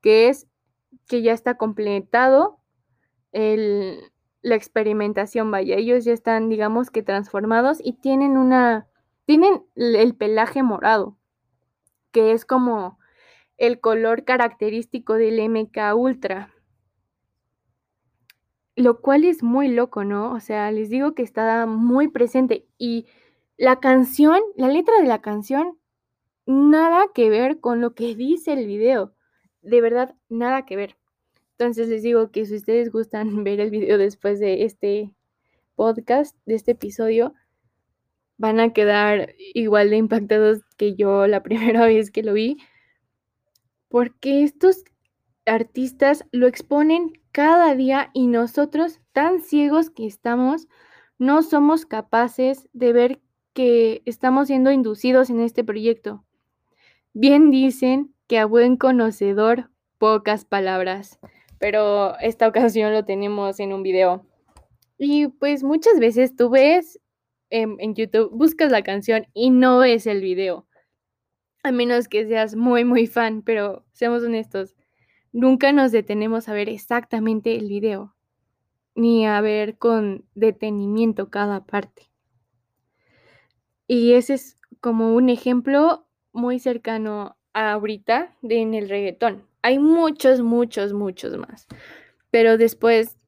que 0.00 0.28
es 0.28 0.46
que 1.08 1.22
ya 1.22 1.32
está 1.32 1.56
completado 1.56 2.58
la 3.32 4.54
experimentación, 4.54 5.50
vaya, 5.50 5.76
ellos 5.76 6.04
ya 6.04 6.12
están 6.12 6.48
digamos 6.50 6.90
que 6.90 7.02
transformados 7.02 7.78
y 7.82 7.94
tienen 7.94 8.36
una, 8.36 8.86
tienen 9.24 9.64
el 9.74 10.14
pelaje 10.14 10.62
morado, 10.62 11.16
que 12.10 12.32
es 12.32 12.44
como 12.44 12.98
el 13.62 13.78
color 13.78 14.24
característico 14.24 15.14
del 15.14 15.38
MK 15.48 15.94
Ultra. 15.94 16.52
Lo 18.74 19.00
cual 19.00 19.22
es 19.22 19.44
muy 19.44 19.68
loco, 19.68 20.02
¿no? 20.02 20.32
O 20.32 20.40
sea, 20.40 20.72
les 20.72 20.90
digo 20.90 21.14
que 21.14 21.22
está 21.22 21.64
muy 21.66 22.08
presente 22.08 22.66
y 22.76 23.06
la 23.56 23.78
canción, 23.78 24.40
la 24.56 24.66
letra 24.66 25.00
de 25.00 25.06
la 25.06 25.22
canción, 25.22 25.78
nada 26.44 27.04
que 27.14 27.30
ver 27.30 27.60
con 27.60 27.80
lo 27.80 27.94
que 27.94 28.16
dice 28.16 28.54
el 28.54 28.66
video. 28.66 29.14
De 29.60 29.80
verdad, 29.80 30.16
nada 30.28 30.66
que 30.66 30.74
ver. 30.74 30.96
Entonces 31.52 31.88
les 31.88 32.02
digo 32.02 32.32
que 32.32 32.44
si 32.46 32.56
ustedes 32.56 32.90
gustan 32.90 33.44
ver 33.44 33.60
el 33.60 33.70
video 33.70 33.96
después 33.96 34.40
de 34.40 34.64
este 34.64 35.14
podcast, 35.76 36.36
de 36.46 36.56
este 36.56 36.72
episodio, 36.72 37.32
van 38.38 38.58
a 38.58 38.72
quedar 38.72 39.36
igual 39.54 39.90
de 39.90 39.98
impactados 39.98 40.64
que 40.76 40.96
yo 40.96 41.28
la 41.28 41.42
primera 41.44 41.86
vez 41.86 42.10
que 42.10 42.24
lo 42.24 42.32
vi 42.32 42.58
porque 43.92 44.42
estos 44.42 44.84
artistas 45.44 46.24
lo 46.32 46.46
exponen 46.46 47.12
cada 47.30 47.74
día 47.74 48.08
y 48.14 48.26
nosotros, 48.26 49.00
tan 49.12 49.42
ciegos 49.42 49.90
que 49.90 50.06
estamos, 50.06 50.66
no 51.18 51.42
somos 51.42 51.84
capaces 51.84 52.70
de 52.72 52.94
ver 52.94 53.20
que 53.52 54.00
estamos 54.06 54.46
siendo 54.46 54.70
inducidos 54.70 55.28
en 55.28 55.40
este 55.40 55.62
proyecto. 55.62 56.24
Bien 57.12 57.50
dicen 57.50 58.14
que 58.28 58.38
a 58.38 58.46
buen 58.46 58.78
conocedor 58.78 59.68
pocas 59.98 60.46
palabras, 60.46 61.18
pero 61.58 62.18
esta 62.20 62.48
ocasión 62.48 62.94
lo 62.94 63.04
tenemos 63.04 63.60
en 63.60 63.74
un 63.74 63.82
video. 63.82 64.24
Y 64.96 65.28
pues 65.28 65.62
muchas 65.62 66.00
veces 66.00 66.34
tú 66.34 66.48
ves 66.48 66.98
en, 67.50 67.76
en 67.78 67.94
YouTube, 67.94 68.30
buscas 68.32 68.72
la 68.72 68.82
canción 68.82 69.26
y 69.34 69.50
no 69.50 69.80
ves 69.80 70.06
el 70.06 70.22
video 70.22 70.66
a 71.62 71.72
menos 71.72 72.08
que 72.08 72.26
seas 72.26 72.56
muy, 72.56 72.84
muy 72.84 73.06
fan, 73.06 73.42
pero 73.42 73.84
seamos 73.92 74.22
honestos, 74.22 74.74
nunca 75.32 75.72
nos 75.72 75.92
detenemos 75.92 76.48
a 76.48 76.54
ver 76.54 76.68
exactamente 76.68 77.56
el 77.56 77.68
video, 77.68 78.14
ni 78.94 79.26
a 79.26 79.40
ver 79.40 79.78
con 79.78 80.24
detenimiento 80.34 81.30
cada 81.30 81.64
parte. 81.64 82.10
Y 83.86 84.14
ese 84.14 84.34
es 84.34 84.58
como 84.80 85.14
un 85.14 85.28
ejemplo 85.28 86.06
muy 86.32 86.58
cercano 86.58 87.36
a 87.52 87.72
ahorita 87.72 88.34
de 88.42 88.62
en 88.62 88.74
el 88.74 88.88
reggaetón. 88.88 89.46
Hay 89.62 89.78
muchos, 89.78 90.40
muchos, 90.40 90.92
muchos 90.92 91.36
más. 91.36 91.66
Pero 92.30 92.56
después 92.56 93.18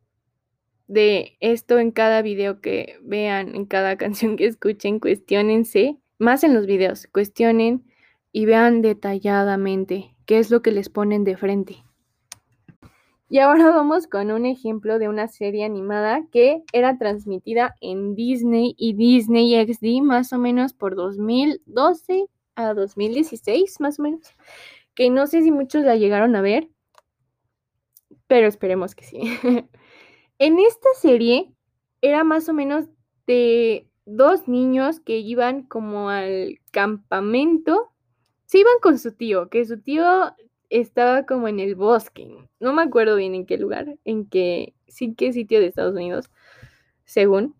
de 0.88 1.36
esto 1.40 1.78
en 1.78 1.90
cada 1.90 2.22
video 2.22 2.60
que 2.60 2.98
vean, 3.02 3.54
en 3.54 3.66
cada 3.66 3.96
canción 3.98 4.36
que 4.36 4.46
escuchen, 4.46 5.00
cuestionense, 5.00 5.98
más 6.18 6.44
en 6.44 6.54
los 6.54 6.66
videos, 6.66 7.06
cuestionen 7.12 7.84
y 8.36 8.46
vean 8.46 8.82
detalladamente 8.82 10.12
qué 10.26 10.40
es 10.40 10.50
lo 10.50 10.60
que 10.60 10.72
les 10.72 10.88
ponen 10.88 11.22
de 11.22 11.36
frente. 11.36 11.84
Y 13.28 13.38
ahora 13.38 13.70
vamos 13.70 14.08
con 14.08 14.32
un 14.32 14.44
ejemplo 14.44 14.98
de 14.98 15.08
una 15.08 15.28
serie 15.28 15.64
animada 15.64 16.26
que 16.32 16.64
era 16.72 16.98
transmitida 16.98 17.76
en 17.80 18.16
Disney 18.16 18.74
y 18.76 18.94
Disney 18.94 19.54
XD 19.64 20.02
más 20.02 20.32
o 20.32 20.38
menos 20.38 20.72
por 20.72 20.96
2012 20.96 22.26
a 22.56 22.74
2016, 22.74 23.78
más 23.78 24.00
o 24.00 24.02
menos. 24.02 24.22
Que 24.96 25.10
no 25.10 25.28
sé 25.28 25.42
si 25.42 25.52
muchos 25.52 25.84
la 25.84 25.94
llegaron 25.94 26.34
a 26.34 26.40
ver, 26.40 26.68
pero 28.26 28.48
esperemos 28.48 28.96
que 28.96 29.04
sí. 29.04 29.20
en 30.40 30.58
esta 30.58 30.88
serie 31.00 31.52
era 32.00 32.24
más 32.24 32.48
o 32.48 32.52
menos 32.52 32.86
de 33.28 33.88
dos 34.06 34.48
niños 34.48 34.98
que 34.98 35.18
iban 35.18 35.62
como 35.62 36.08
al 36.08 36.58
campamento. 36.72 37.93
Se 38.46 38.58
iban 38.58 38.74
con 38.82 38.98
su 38.98 39.12
tío, 39.12 39.48
que 39.48 39.64
su 39.64 39.80
tío 39.80 40.34
estaba 40.70 41.24
como 41.24 41.48
en 41.48 41.60
el 41.60 41.74
bosque. 41.74 42.48
No 42.60 42.72
me 42.72 42.82
acuerdo 42.82 43.16
bien 43.16 43.34
en 43.34 43.46
qué 43.46 43.58
lugar, 43.58 43.96
en 44.04 44.26
qué, 44.26 44.74
sí, 44.88 45.14
qué 45.14 45.32
sitio 45.32 45.60
de 45.60 45.66
Estados 45.66 45.94
Unidos, 45.94 46.30
según. 47.04 47.54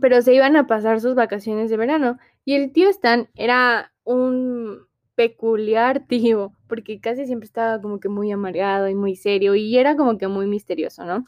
Pero 0.00 0.22
se 0.22 0.34
iban 0.34 0.56
a 0.56 0.66
pasar 0.66 1.00
sus 1.00 1.14
vacaciones 1.14 1.70
de 1.70 1.76
verano. 1.76 2.18
Y 2.44 2.54
el 2.54 2.72
tío 2.72 2.88
Stan 2.90 3.28
era 3.34 3.92
un 4.04 4.86
peculiar 5.14 6.00
tío, 6.08 6.52
porque 6.68 7.00
casi 7.00 7.26
siempre 7.26 7.46
estaba 7.46 7.80
como 7.80 8.00
que 8.00 8.08
muy 8.08 8.30
amargado 8.32 8.88
y 8.88 8.94
muy 8.94 9.16
serio 9.16 9.54
y 9.54 9.76
era 9.76 9.96
como 9.96 10.18
que 10.18 10.28
muy 10.28 10.46
misterioso, 10.46 11.04
¿no? 11.04 11.26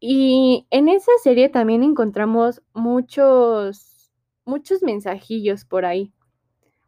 Y 0.00 0.66
en 0.70 0.88
esa 0.88 1.12
serie 1.22 1.48
también 1.48 1.84
encontramos 1.84 2.60
muchos, 2.74 4.10
muchos 4.44 4.82
mensajillos 4.82 5.64
por 5.64 5.84
ahí. 5.84 6.12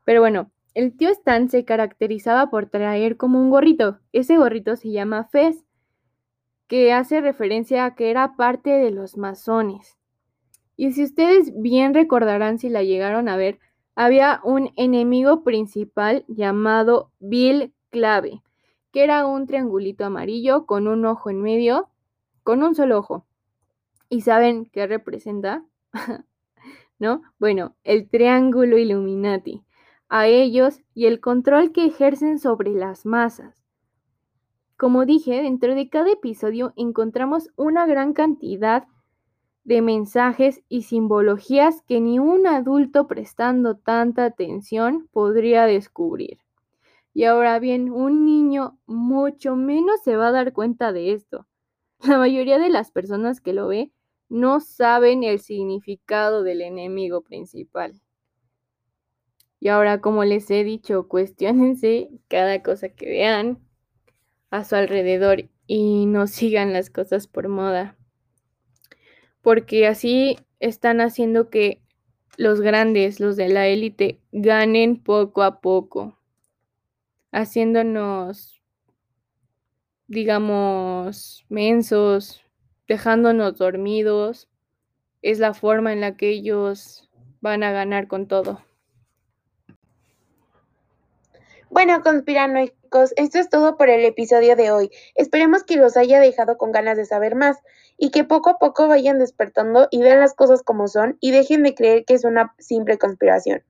Pero 0.04 0.20
bueno, 0.20 0.50
el 0.74 0.96
tío 0.96 1.08
Stan 1.10 1.48
se 1.48 1.64
caracterizaba 1.64 2.50
por 2.50 2.66
traer 2.66 3.16
como 3.16 3.40
un 3.40 3.50
gorrito. 3.50 4.00
Ese 4.12 4.36
gorrito 4.36 4.76
se 4.76 4.90
llama 4.90 5.24
Fez, 5.24 5.64
que 6.66 6.92
hace 6.92 7.20
referencia 7.20 7.84
a 7.84 7.94
que 7.94 8.10
era 8.10 8.36
parte 8.36 8.70
de 8.70 8.90
los 8.90 9.16
masones. 9.16 9.96
Y 10.76 10.92
si 10.92 11.04
ustedes 11.04 11.52
bien 11.60 11.94
recordarán 11.94 12.58
si 12.58 12.68
la 12.68 12.82
llegaron 12.82 13.28
a 13.28 13.36
ver, 13.36 13.60
había 13.94 14.40
un 14.42 14.72
enemigo 14.74 15.44
principal 15.44 16.24
llamado 16.26 17.12
Bill 17.20 17.72
Clave, 17.90 18.42
que 18.90 19.04
era 19.04 19.26
un 19.26 19.46
triangulito 19.46 20.04
amarillo 20.04 20.66
con 20.66 20.88
un 20.88 21.06
ojo 21.06 21.30
en 21.30 21.40
medio, 21.40 21.88
con 22.42 22.64
un 22.64 22.74
solo 22.74 22.98
ojo. 22.98 23.24
¿Y 24.08 24.22
saben 24.22 24.66
qué 24.66 24.88
representa? 24.88 25.64
¿No? 26.98 27.22
Bueno, 27.38 27.76
el 27.84 28.08
triángulo 28.08 28.76
Illuminati 28.76 29.62
a 30.08 30.26
ellos 30.26 30.80
y 30.94 31.06
el 31.06 31.20
control 31.20 31.72
que 31.72 31.86
ejercen 31.86 32.38
sobre 32.38 32.70
las 32.70 33.06
masas. 33.06 33.64
Como 34.76 35.06
dije, 35.06 35.42
dentro 35.42 35.74
de 35.74 35.88
cada 35.88 36.12
episodio 36.12 36.72
encontramos 36.76 37.48
una 37.56 37.86
gran 37.86 38.12
cantidad 38.12 38.86
de 39.64 39.80
mensajes 39.80 40.62
y 40.68 40.82
simbologías 40.82 41.82
que 41.82 42.00
ni 42.00 42.18
un 42.18 42.46
adulto 42.46 43.06
prestando 43.06 43.76
tanta 43.76 44.26
atención 44.26 45.08
podría 45.10 45.64
descubrir. 45.64 46.38
Y 47.14 47.24
ahora 47.24 47.58
bien, 47.60 47.90
un 47.90 48.24
niño 48.24 48.76
mucho 48.86 49.56
menos 49.56 50.02
se 50.02 50.16
va 50.16 50.28
a 50.28 50.32
dar 50.32 50.52
cuenta 50.52 50.92
de 50.92 51.12
esto. 51.12 51.46
La 52.00 52.18
mayoría 52.18 52.58
de 52.58 52.68
las 52.68 52.90
personas 52.90 53.40
que 53.40 53.52
lo 53.52 53.68
ve 53.68 53.92
no 54.28 54.60
saben 54.60 55.22
el 55.22 55.38
significado 55.38 56.42
del 56.42 56.60
enemigo 56.60 57.22
principal. 57.22 57.94
Y 59.60 59.68
ahora, 59.68 60.00
como 60.00 60.24
les 60.24 60.50
he 60.50 60.64
dicho, 60.64 61.08
cuestionense 61.08 62.10
cada 62.28 62.62
cosa 62.62 62.88
que 62.90 63.06
vean 63.06 63.58
a 64.50 64.64
su 64.64 64.76
alrededor 64.76 65.48
y 65.66 66.06
no 66.06 66.26
sigan 66.28 66.72
las 66.72 66.90
cosas 66.90 67.26
por 67.26 67.48
moda. 67.48 67.96
Porque 69.42 69.86
así 69.86 70.38
están 70.60 71.00
haciendo 71.00 71.50
que 71.50 71.82
los 72.36 72.60
grandes, 72.60 73.20
los 73.20 73.36
de 73.36 73.48
la 73.48 73.66
élite, 73.66 74.20
ganen 74.32 74.96
poco 75.02 75.42
a 75.42 75.60
poco, 75.60 76.18
haciéndonos, 77.32 78.62
digamos, 80.06 81.44
mensos, 81.48 82.44
dejándonos 82.88 83.58
dormidos. 83.58 84.48
Es 85.22 85.38
la 85.38 85.54
forma 85.54 85.92
en 85.92 86.00
la 86.00 86.16
que 86.16 86.30
ellos 86.30 87.10
van 87.40 87.62
a 87.62 87.72
ganar 87.72 88.08
con 88.08 88.26
todo. 88.26 88.62
Bueno, 91.74 92.04
conspiranoicos, 92.04 93.12
esto 93.16 93.40
es 93.40 93.50
todo 93.50 93.76
por 93.76 93.90
el 93.90 94.04
episodio 94.04 94.54
de 94.54 94.70
hoy. 94.70 94.92
Esperemos 95.16 95.64
que 95.64 95.74
los 95.74 95.96
haya 95.96 96.20
dejado 96.20 96.56
con 96.56 96.70
ganas 96.70 96.96
de 96.96 97.04
saber 97.04 97.34
más 97.34 97.58
y 97.98 98.12
que 98.12 98.22
poco 98.22 98.50
a 98.50 98.58
poco 98.60 98.86
vayan 98.86 99.18
despertando 99.18 99.88
y 99.90 100.00
vean 100.00 100.20
las 100.20 100.34
cosas 100.34 100.62
como 100.62 100.86
son 100.86 101.18
y 101.18 101.32
dejen 101.32 101.64
de 101.64 101.74
creer 101.74 102.04
que 102.04 102.14
es 102.14 102.22
una 102.22 102.54
simple 102.60 102.96
conspiración. 102.96 103.64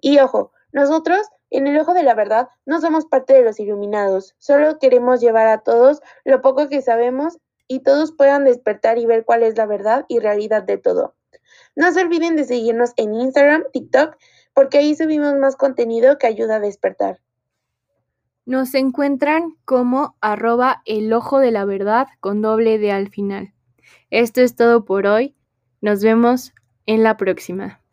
Y 0.00 0.20
ojo, 0.20 0.52
nosotros, 0.70 1.26
en 1.50 1.66
el 1.66 1.76
ojo 1.76 1.92
de 1.92 2.04
la 2.04 2.14
verdad, 2.14 2.50
no 2.66 2.80
somos 2.80 3.04
parte 3.06 3.34
de 3.34 3.42
los 3.42 3.58
iluminados, 3.58 4.36
solo 4.38 4.78
queremos 4.78 5.20
llevar 5.20 5.48
a 5.48 5.58
todos 5.58 6.02
lo 6.24 6.40
poco 6.40 6.68
que 6.68 6.82
sabemos 6.82 7.38
y 7.66 7.80
todos 7.80 8.12
puedan 8.12 8.44
despertar 8.44 8.96
y 8.98 9.06
ver 9.06 9.24
cuál 9.24 9.42
es 9.42 9.58
la 9.58 9.66
verdad 9.66 10.04
y 10.06 10.20
realidad 10.20 10.62
de 10.62 10.78
todo. 10.78 11.16
No 11.74 11.90
se 11.90 12.00
olviden 12.00 12.36
de 12.36 12.44
seguirnos 12.44 12.92
en 12.96 13.12
Instagram, 13.12 13.64
TikTok, 13.72 14.16
porque 14.54 14.78
ahí 14.78 14.94
subimos 14.94 15.34
más 15.34 15.56
contenido 15.56 16.18
que 16.18 16.26
ayuda 16.26 16.56
a 16.56 16.60
despertar. 16.60 17.20
Nos 18.46 18.74
encuentran 18.74 19.56
como 19.64 20.16
arroba 20.20 20.82
el 20.84 21.12
ojo 21.12 21.38
de 21.38 21.50
la 21.50 21.64
verdad 21.64 22.08
con 22.20 22.42
doble 22.42 22.78
D 22.78 22.92
al 22.92 23.08
final. 23.08 23.52
Esto 24.10 24.40
es 24.42 24.54
todo 24.54 24.84
por 24.84 25.06
hoy. 25.06 25.34
Nos 25.80 26.02
vemos 26.02 26.54
en 26.86 27.02
la 27.02 27.16
próxima. 27.16 27.83